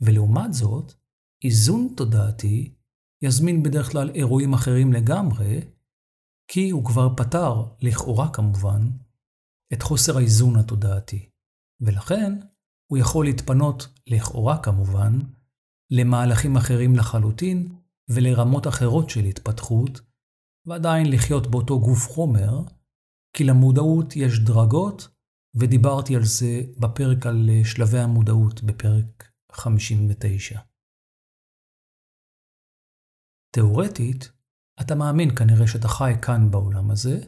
ולעומת 0.01 0.53
זאת, 0.53 0.93
איזון 1.43 1.93
תודעתי 1.97 2.75
יזמין 3.21 3.63
בדרך 3.63 3.91
כלל 3.91 4.09
אירועים 4.09 4.53
אחרים 4.53 4.93
לגמרי, 4.93 5.61
כי 6.51 6.69
הוא 6.69 6.85
כבר 6.85 7.15
פתר, 7.17 7.63
לכאורה 7.81 8.33
כמובן, 8.33 8.89
את 9.73 9.81
חוסר 9.81 10.17
האיזון 10.17 10.55
התודעתי. 10.55 11.29
ולכן, 11.81 12.39
הוא 12.91 12.97
יכול 12.97 13.25
להתפנות, 13.25 13.87
לכאורה 14.07 14.63
כמובן, 14.63 15.19
למהלכים 15.91 16.55
אחרים 16.55 16.95
לחלוטין 16.95 17.75
ולרמות 18.09 18.67
אחרות 18.67 19.09
של 19.09 19.25
התפתחות, 19.25 20.01
ועדיין 20.65 21.11
לחיות 21.11 21.47
באותו 21.47 21.79
גוף 21.79 22.07
חומר, 22.07 22.63
כי 23.35 23.43
למודעות 23.43 24.15
יש 24.15 24.39
דרגות, 24.39 25.07
ודיברתי 25.55 26.15
על 26.15 26.25
זה 26.25 26.61
בפרק 26.77 27.25
על 27.25 27.49
שלבי 27.63 27.99
המודעות 27.99 28.63
בפרק 28.63 29.29
59. 29.51 30.59
תאורטית, 33.51 34.31
אתה 34.81 34.95
מאמין 34.95 35.35
כנראה 35.35 35.67
שאתה 35.67 35.87
חי 35.87 36.13
כאן 36.21 36.51
בעולם 36.51 36.91
הזה, 36.91 37.19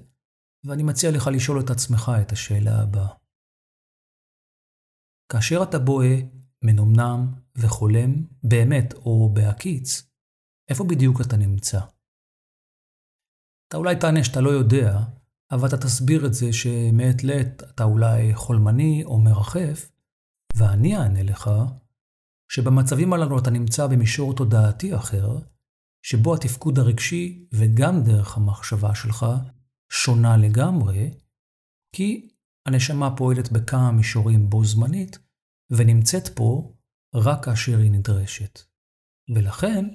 ואני 0.66 0.84
מציע 0.84 1.12
לך 1.12 1.28
לשאול 1.28 1.60
את 1.60 1.70
עצמך 1.70 2.12
את 2.22 2.32
השאלה 2.32 2.82
הבאה. 2.82 3.14
כאשר 5.32 5.64
אתה 5.70 5.80
בוהה, 5.80 6.16
מנומנם 6.64 7.34
וחולם, 7.56 8.26
באמת 8.44 8.94
או 8.94 9.34
בהקיץ, 9.34 10.10
איפה 10.70 10.84
בדיוק 10.84 11.22
אתה 11.22 11.38
נמצא? 11.38 11.80
אתה 13.68 13.78
אולי 13.78 13.96
תענה 13.96 14.24
שאתה 14.24 14.42
לא 14.42 14.50
יודע, 14.50 15.00
אבל 15.52 15.68
אתה 15.68 15.78
תסביר 15.78 16.26
את 16.26 16.34
זה 16.34 16.54
שמעת 16.54 17.24
לעת 17.24 17.64
אתה 17.64 17.84
אולי 17.84 18.36
חולמני 18.36 19.04
או 19.06 19.22
מרחף, 19.22 19.92
ואני 20.56 20.98
אענה 20.98 21.24
לך 21.24 21.50
שבמצבים 22.52 23.14
הללו 23.14 23.40
אתה 23.40 23.50
נמצא 23.50 23.88
במישור 23.88 24.36
תודעתי 24.36 24.96
אחר, 24.96 25.40
שבו 26.06 26.36
התפקוד 26.36 26.80
הרגשי 26.80 27.48
וגם 27.54 28.04
דרך 28.04 28.38
המחשבה 28.38 28.96
שלך 28.96 29.26
שונה 29.92 30.38
לגמרי, 30.38 31.12
כי 31.96 32.30
הנשמה 32.68 33.18
פועלת 33.18 33.52
בכמה 33.52 33.92
מישורים 33.92 34.50
בו 34.50 34.66
זמנית, 34.66 35.20
ונמצאת 35.72 36.28
פה 36.36 36.74
רק 37.16 37.46
כאשר 37.46 37.78
היא 37.78 37.92
נדרשת. 37.92 38.60
ולכן, 39.36 39.86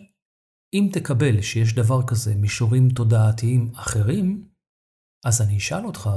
אם 0.74 0.90
תקבל 0.92 1.42
שיש 1.42 1.74
דבר 1.74 2.06
כזה 2.06 2.34
מישורים 2.34 2.88
תודעתיים 2.90 3.74
אחרים, 3.74 4.48
אז 5.26 5.42
אני 5.42 5.56
אשאל 5.56 5.86
אותך, 5.86 6.10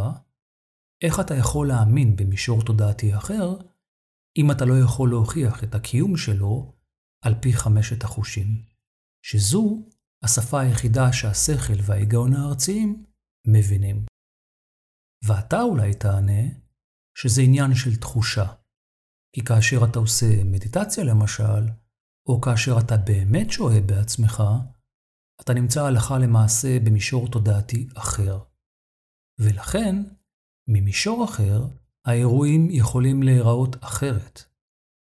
איך 1.04 1.20
אתה 1.20 1.36
יכול 1.36 1.68
להאמין 1.68 2.16
במישור 2.16 2.66
תודעתי 2.66 3.16
אחר, 3.16 3.58
אם 4.38 4.52
אתה 4.52 4.66
לא 4.66 4.74
יכול 4.84 5.10
להוכיח 5.10 5.64
את 5.64 5.76
הקיום 5.76 6.18
שלו 6.18 6.74
על 7.26 7.36
פי 7.42 7.54
חמשת 7.54 8.04
החושים? 8.04 8.69
שזו 9.26 9.88
השפה 10.24 10.62
היחידה 10.62 11.14
שהשכל 11.14 11.80
וההיגיון 11.86 12.34
הארציים 12.34 13.06
מבינים. 13.48 14.06
ואתה 15.28 15.62
אולי 15.62 15.94
תענה 15.94 16.44
שזה 17.18 17.42
עניין 17.42 17.76
של 17.76 17.96
תחושה. 17.96 18.46
כי 19.36 19.42
כאשר 19.46 19.78
אתה 19.90 20.00
עושה 20.00 20.44
מדיטציה 20.46 21.04
למשל, 21.04 21.64
או 22.30 22.42
כאשר 22.42 22.72
אתה 22.86 22.98
באמת 22.98 23.52
שוהה 23.52 23.82
בעצמך, 23.82 24.44
אתה 25.42 25.54
נמצא 25.54 25.86
הלכה 25.86 26.18
למעשה 26.18 26.80
במישור 26.86 27.32
תודעתי 27.32 27.88
אחר. 27.98 28.40
ולכן, 29.40 29.96
ממישור 30.70 31.26
אחר, 31.26 31.68
האירועים 32.06 32.68
יכולים 32.72 33.24
להיראות 33.24 33.84
אחרת. 33.84 34.44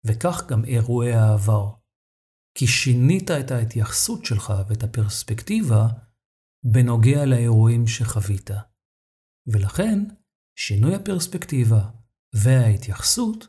וכך 0.06 0.46
גם 0.48 0.64
אירועי 0.64 1.12
העבר. 1.12 1.81
כי 2.54 2.66
שינית 2.66 3.30
את 3.30 3.50
ההתייחסות 3.50 4.24
שלך 4.24 4.52
ואת 4.68 4.82
הפרספקטיבה 4.82 5.88
בנוגע 6.64 7.24
לאירועים 7.24 7.86
שחווית. 7.86 8.50
ולכן, 9.46 9.98
שינוי 10.58 10.94
הפרספקטיבה 10.94 11.90
וההתייחסות 12.34 13.46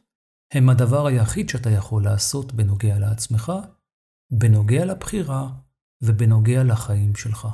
הם 0.54 0.70
הדבר 0.70 1.06
היחיד 1.06 1.50
שאתה 1.50 1.70
יכול 1.70 2.04
לעשות 2.04 2.54
בנוגע 2.54 3.00
לעצמך, 3.00 3.52
בנוגע 4.32 4.86
לבחירה 4.86 5.50
ובנוגע 6.02 6.63
לחיים 6.63 7.16
שלך. 7.16 7.48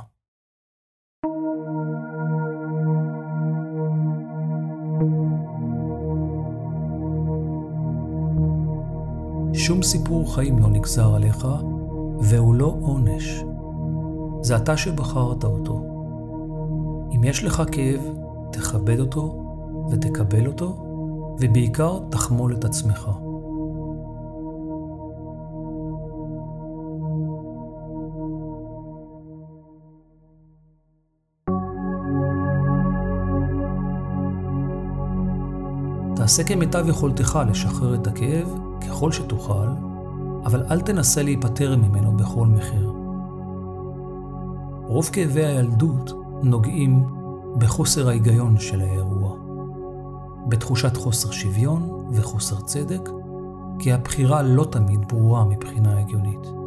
שום 9.52 9.82
סיפור 9.82 10.34
חיים 10.34 10.58
לא 10.58 10.68
נגזר 10.68 11.14
עליך, 11.14 11.46
והוא 12.20 12.54
לא 12.54 12.76
עונש. 12.80 13.44
זה 14.40 14.56
אתה 14.56 14.76
שבחרת 14.76 15.44
אותו. 15.44 15.84
אם 17.14 17.24
יש 17.24 17.44
לך 17.44 17.62
כאב, 17.72 18.00
תכבד 18.52 19.00
אותו 19.00 19.46
ותקבל 19.90 20.46
אותו, 20.46 20.86
ובעיקר 21.40 21.98
תחמול 22.10 22.54
את 22.54 22.64
עצמך. 22.64 23.10
תעשה 36.16 36.44
כמיטב 36.44 36.88
יכולתך 36.88 37.38
לשחרר 37.48 37.94
את 37.94 38.06
הכאב 38.06 38.69
ככל 39.00 39.12
שתוכל, 39.12 39.68
אבל 40.44 40.62
אל 40.70 40.80
תנסה 40.80 41.22
להיפטר 41.22 41.76
ממנו 41.76 42.12
בכל 42.12 42.46
מחיר. 42.46 42.92
רוב 44.86 45.10
כאבי 45.12 45.44
הילדות 45.44 46.12
נוגעים 46.42 47.04
בחוסר 47.58 48.08
ההיגיון 48.08 48.58
של 48.58 48.80
האירוע, 48.80 49.36
בתחושת 50.48 50.96
חוסר 50.96 51.30
שוויון 51.30 52.08
וחוסר 52.12 52.60
צדק, 52.60 53.08
כי 53.78 53.92
הבחירה 53.92 54.42
לא 54.42 54.64
תמיד 54.64 55.08
ברורה 55.08 55.44
מבחינה 55.44 55.98
הגיונית. 55.98 56.59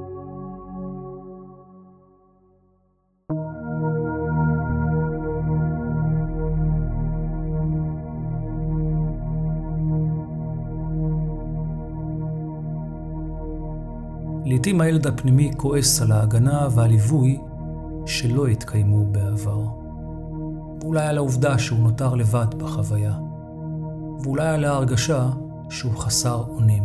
לעתים 14.63 14.81
הילד 14.81 15.07
הפנימי 15.07 15.51
כועס 15.57 16.01
על 16.01 16.11
ההגנה 16.11 16.67
והליווי 16.71 17.39
שלא 18.05 18.47
התקיימו 18.47 19.05
בעבר. 19.05 19.65
ואולי 20.81 21.05
על 21.05 21.17
העובדה 21.17 21.59
שהוא 21.59 21.79
נותר 21.79 22.15
לבד 22.15 22.45
בחוויה. 22.57 23.13
ואולי 24.23 24.47
על 24.47 24.65
ההרגשה 24.65 25.29
שהוא 25.69 25.93
חסר 25.93 26.43
אונים. 26.47 26.83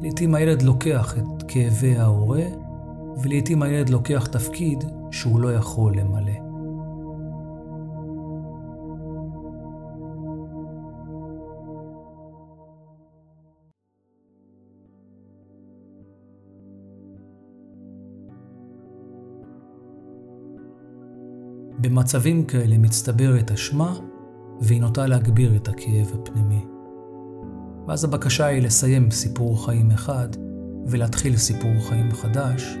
לעתים 0.00 0.34
הילד 0.34 0.62
לוקח 0.62 1.14
את 1.18 1.42
כאבי 1.48 1.96
ההורה, 1.96 2.44
ולעתים 3.22 3.62
הילד 3.62 3.88
לוקח 3.88 4.26
תפקיד 4.26 4.84
שהוא 5.10 5.40
לא 5.40 5.54
יכול 5.54 5.96
למלא. 5.96 6.45
במצבים 21.96 22.44
כאלה 22.44 22.78
מצטברת 22.78 23.50
אשמה, 23.50 23.94
והיא 24.60 24.80
נוטה 24.80 25.06
להגביר 25.06 25.56
את 25.56 25.68
הכאב 25.68 26.12
הפנימי. 26.14 26.64
ואז 27.88 28.04
הבקשה 28.04 28.46
היא 28.46 28.62
לסיים 28.62 29.10
סיפור 29.10 29.66
חיים 29.66 29.90
אחד 29.90 30.28
ולהתחיל 30.86 31.36
סיפור 31.36 31.72
חיים 31.88 32.12
חדש, 32.12 32.76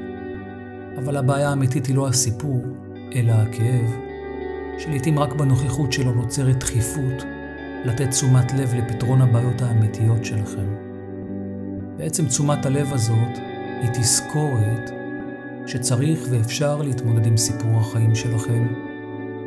אבל 0.98 1.16
הבעיה 1.16 1.48
האמיתית 1.48 1.86
היא 1.86 1.96
לא 1.96 2.08
הסיפור, 2.08 2.62
אלא 3.14 3.32
הכאב, 3.32 3.90
שלעיתים 4.78 5.18
רק 5.18 5.32
בנוכחות 5.32 5.92
שלו 5.92 6.14
נוצרת 6.14 6.56
דחיפות 6.56 7.24
לתת 7.84 8.10
תשומת 8.10 8.52
לב 8.52 8.74
לפתרון 8.74 9.22
הבעיות 9.22 9.62
האמיתיות 9.62 10.24
שלכם. 10.24 10.74
בעצם 11.96 12.26
תשומת 12.26 12.66
הלב 12.66 12.92
הזאת 12.92 13.38
היא 13.82 13.90
תזכורת 13.92 14.90
שצריך 15.66 16.20
ואפשר 16.30 16.82
להתמודד 16.82 17.26
עם 17.26 17.36
סיפור 17.36 17.76
החיים 17.80 18.14
שלכם 18.14 18.85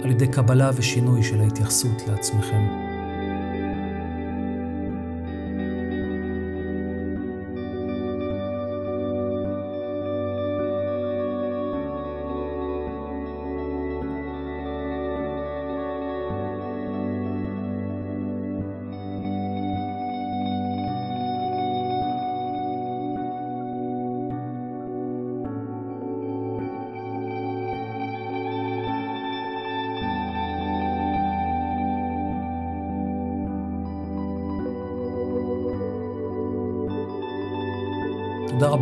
על 0.04 0.12
ידי 0.12 0.28
קבלה 0.28 0.72
ושינוי 0.76 1.24
של 1.24 1.42
ההתייחסות 1.42 2.08
לעצמכם. 2.08 2.89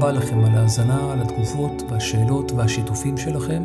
רבה 0.08 0.18
לכם 0.18 0.44
על 0.44 0.56
ההאזנה, 0.56 1.14
על 1.14 1.22
התגובות 1.22 1.84
והשאלות 1.90 2.52
והשיתופים 2.52 3.18
שלכם. 3.18 3.64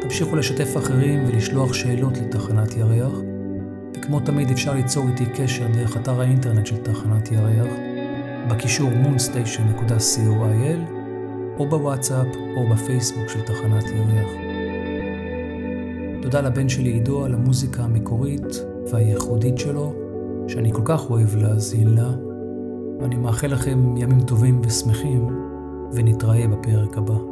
תמשיכו 0.00 0.36
לשתף 0.36 0.76
אחרים 0.76 1.24
ולשלוח 1.26 1.72
שאלות 1.72 2.18
לתחנת 2.18 2.76
ירח, 2.76 3.12
וכמו 3.96 4.20
תמיד 4.20 4.50
אפשר 4.50 4.74
ליצור 4.74 5.08
איתי 5.08 5.26
קשר 5.26 5.66
דרך 5.74 5.96
אתר 5.96 6.20
האינטרנט 6.20 6.66
של 6.66 6.76
תחנת 6.76 7.32
ירח, 7.32 7.72
בקישור 8.50 8.90
moonstation.coil, 8.90 10.90
או 11.58 11.68
בוואטסאפ 11.68 12.26
או 12.56 12.68
בפייסבוק 12.68 13.28
של 13.28 13.40
תחנת 13.40 13.84
ירח. 13.84 14.30
תודה 16.22 16.40
לבן 16.40 16.68
שלי 16.68 16.90
עידו 16.90 17.24
על 17.24 17.34
המוזיקה 17.34 17.82
המקורית 17.82 18.64
והייחודית 18.92 19.58
שלו, 19.58 19.94
שאני 20.48 20.72
כל 20.72 20.82
כך 20.84 21.10
אוהב 21.10 21.36
להאזין 21.36 21.88
לה. 21.88 22.29
ואני 23.00 23.16
מאחל 23.16 23.46
לכם 23.46 23.96
ימים 23.96 24.20
טובים 24.20 24.60
ושמחים, 24.64 25.26
ונתראה 25.92 26.48
בפרק 26.48 26.98
הבא. 26.98 27.29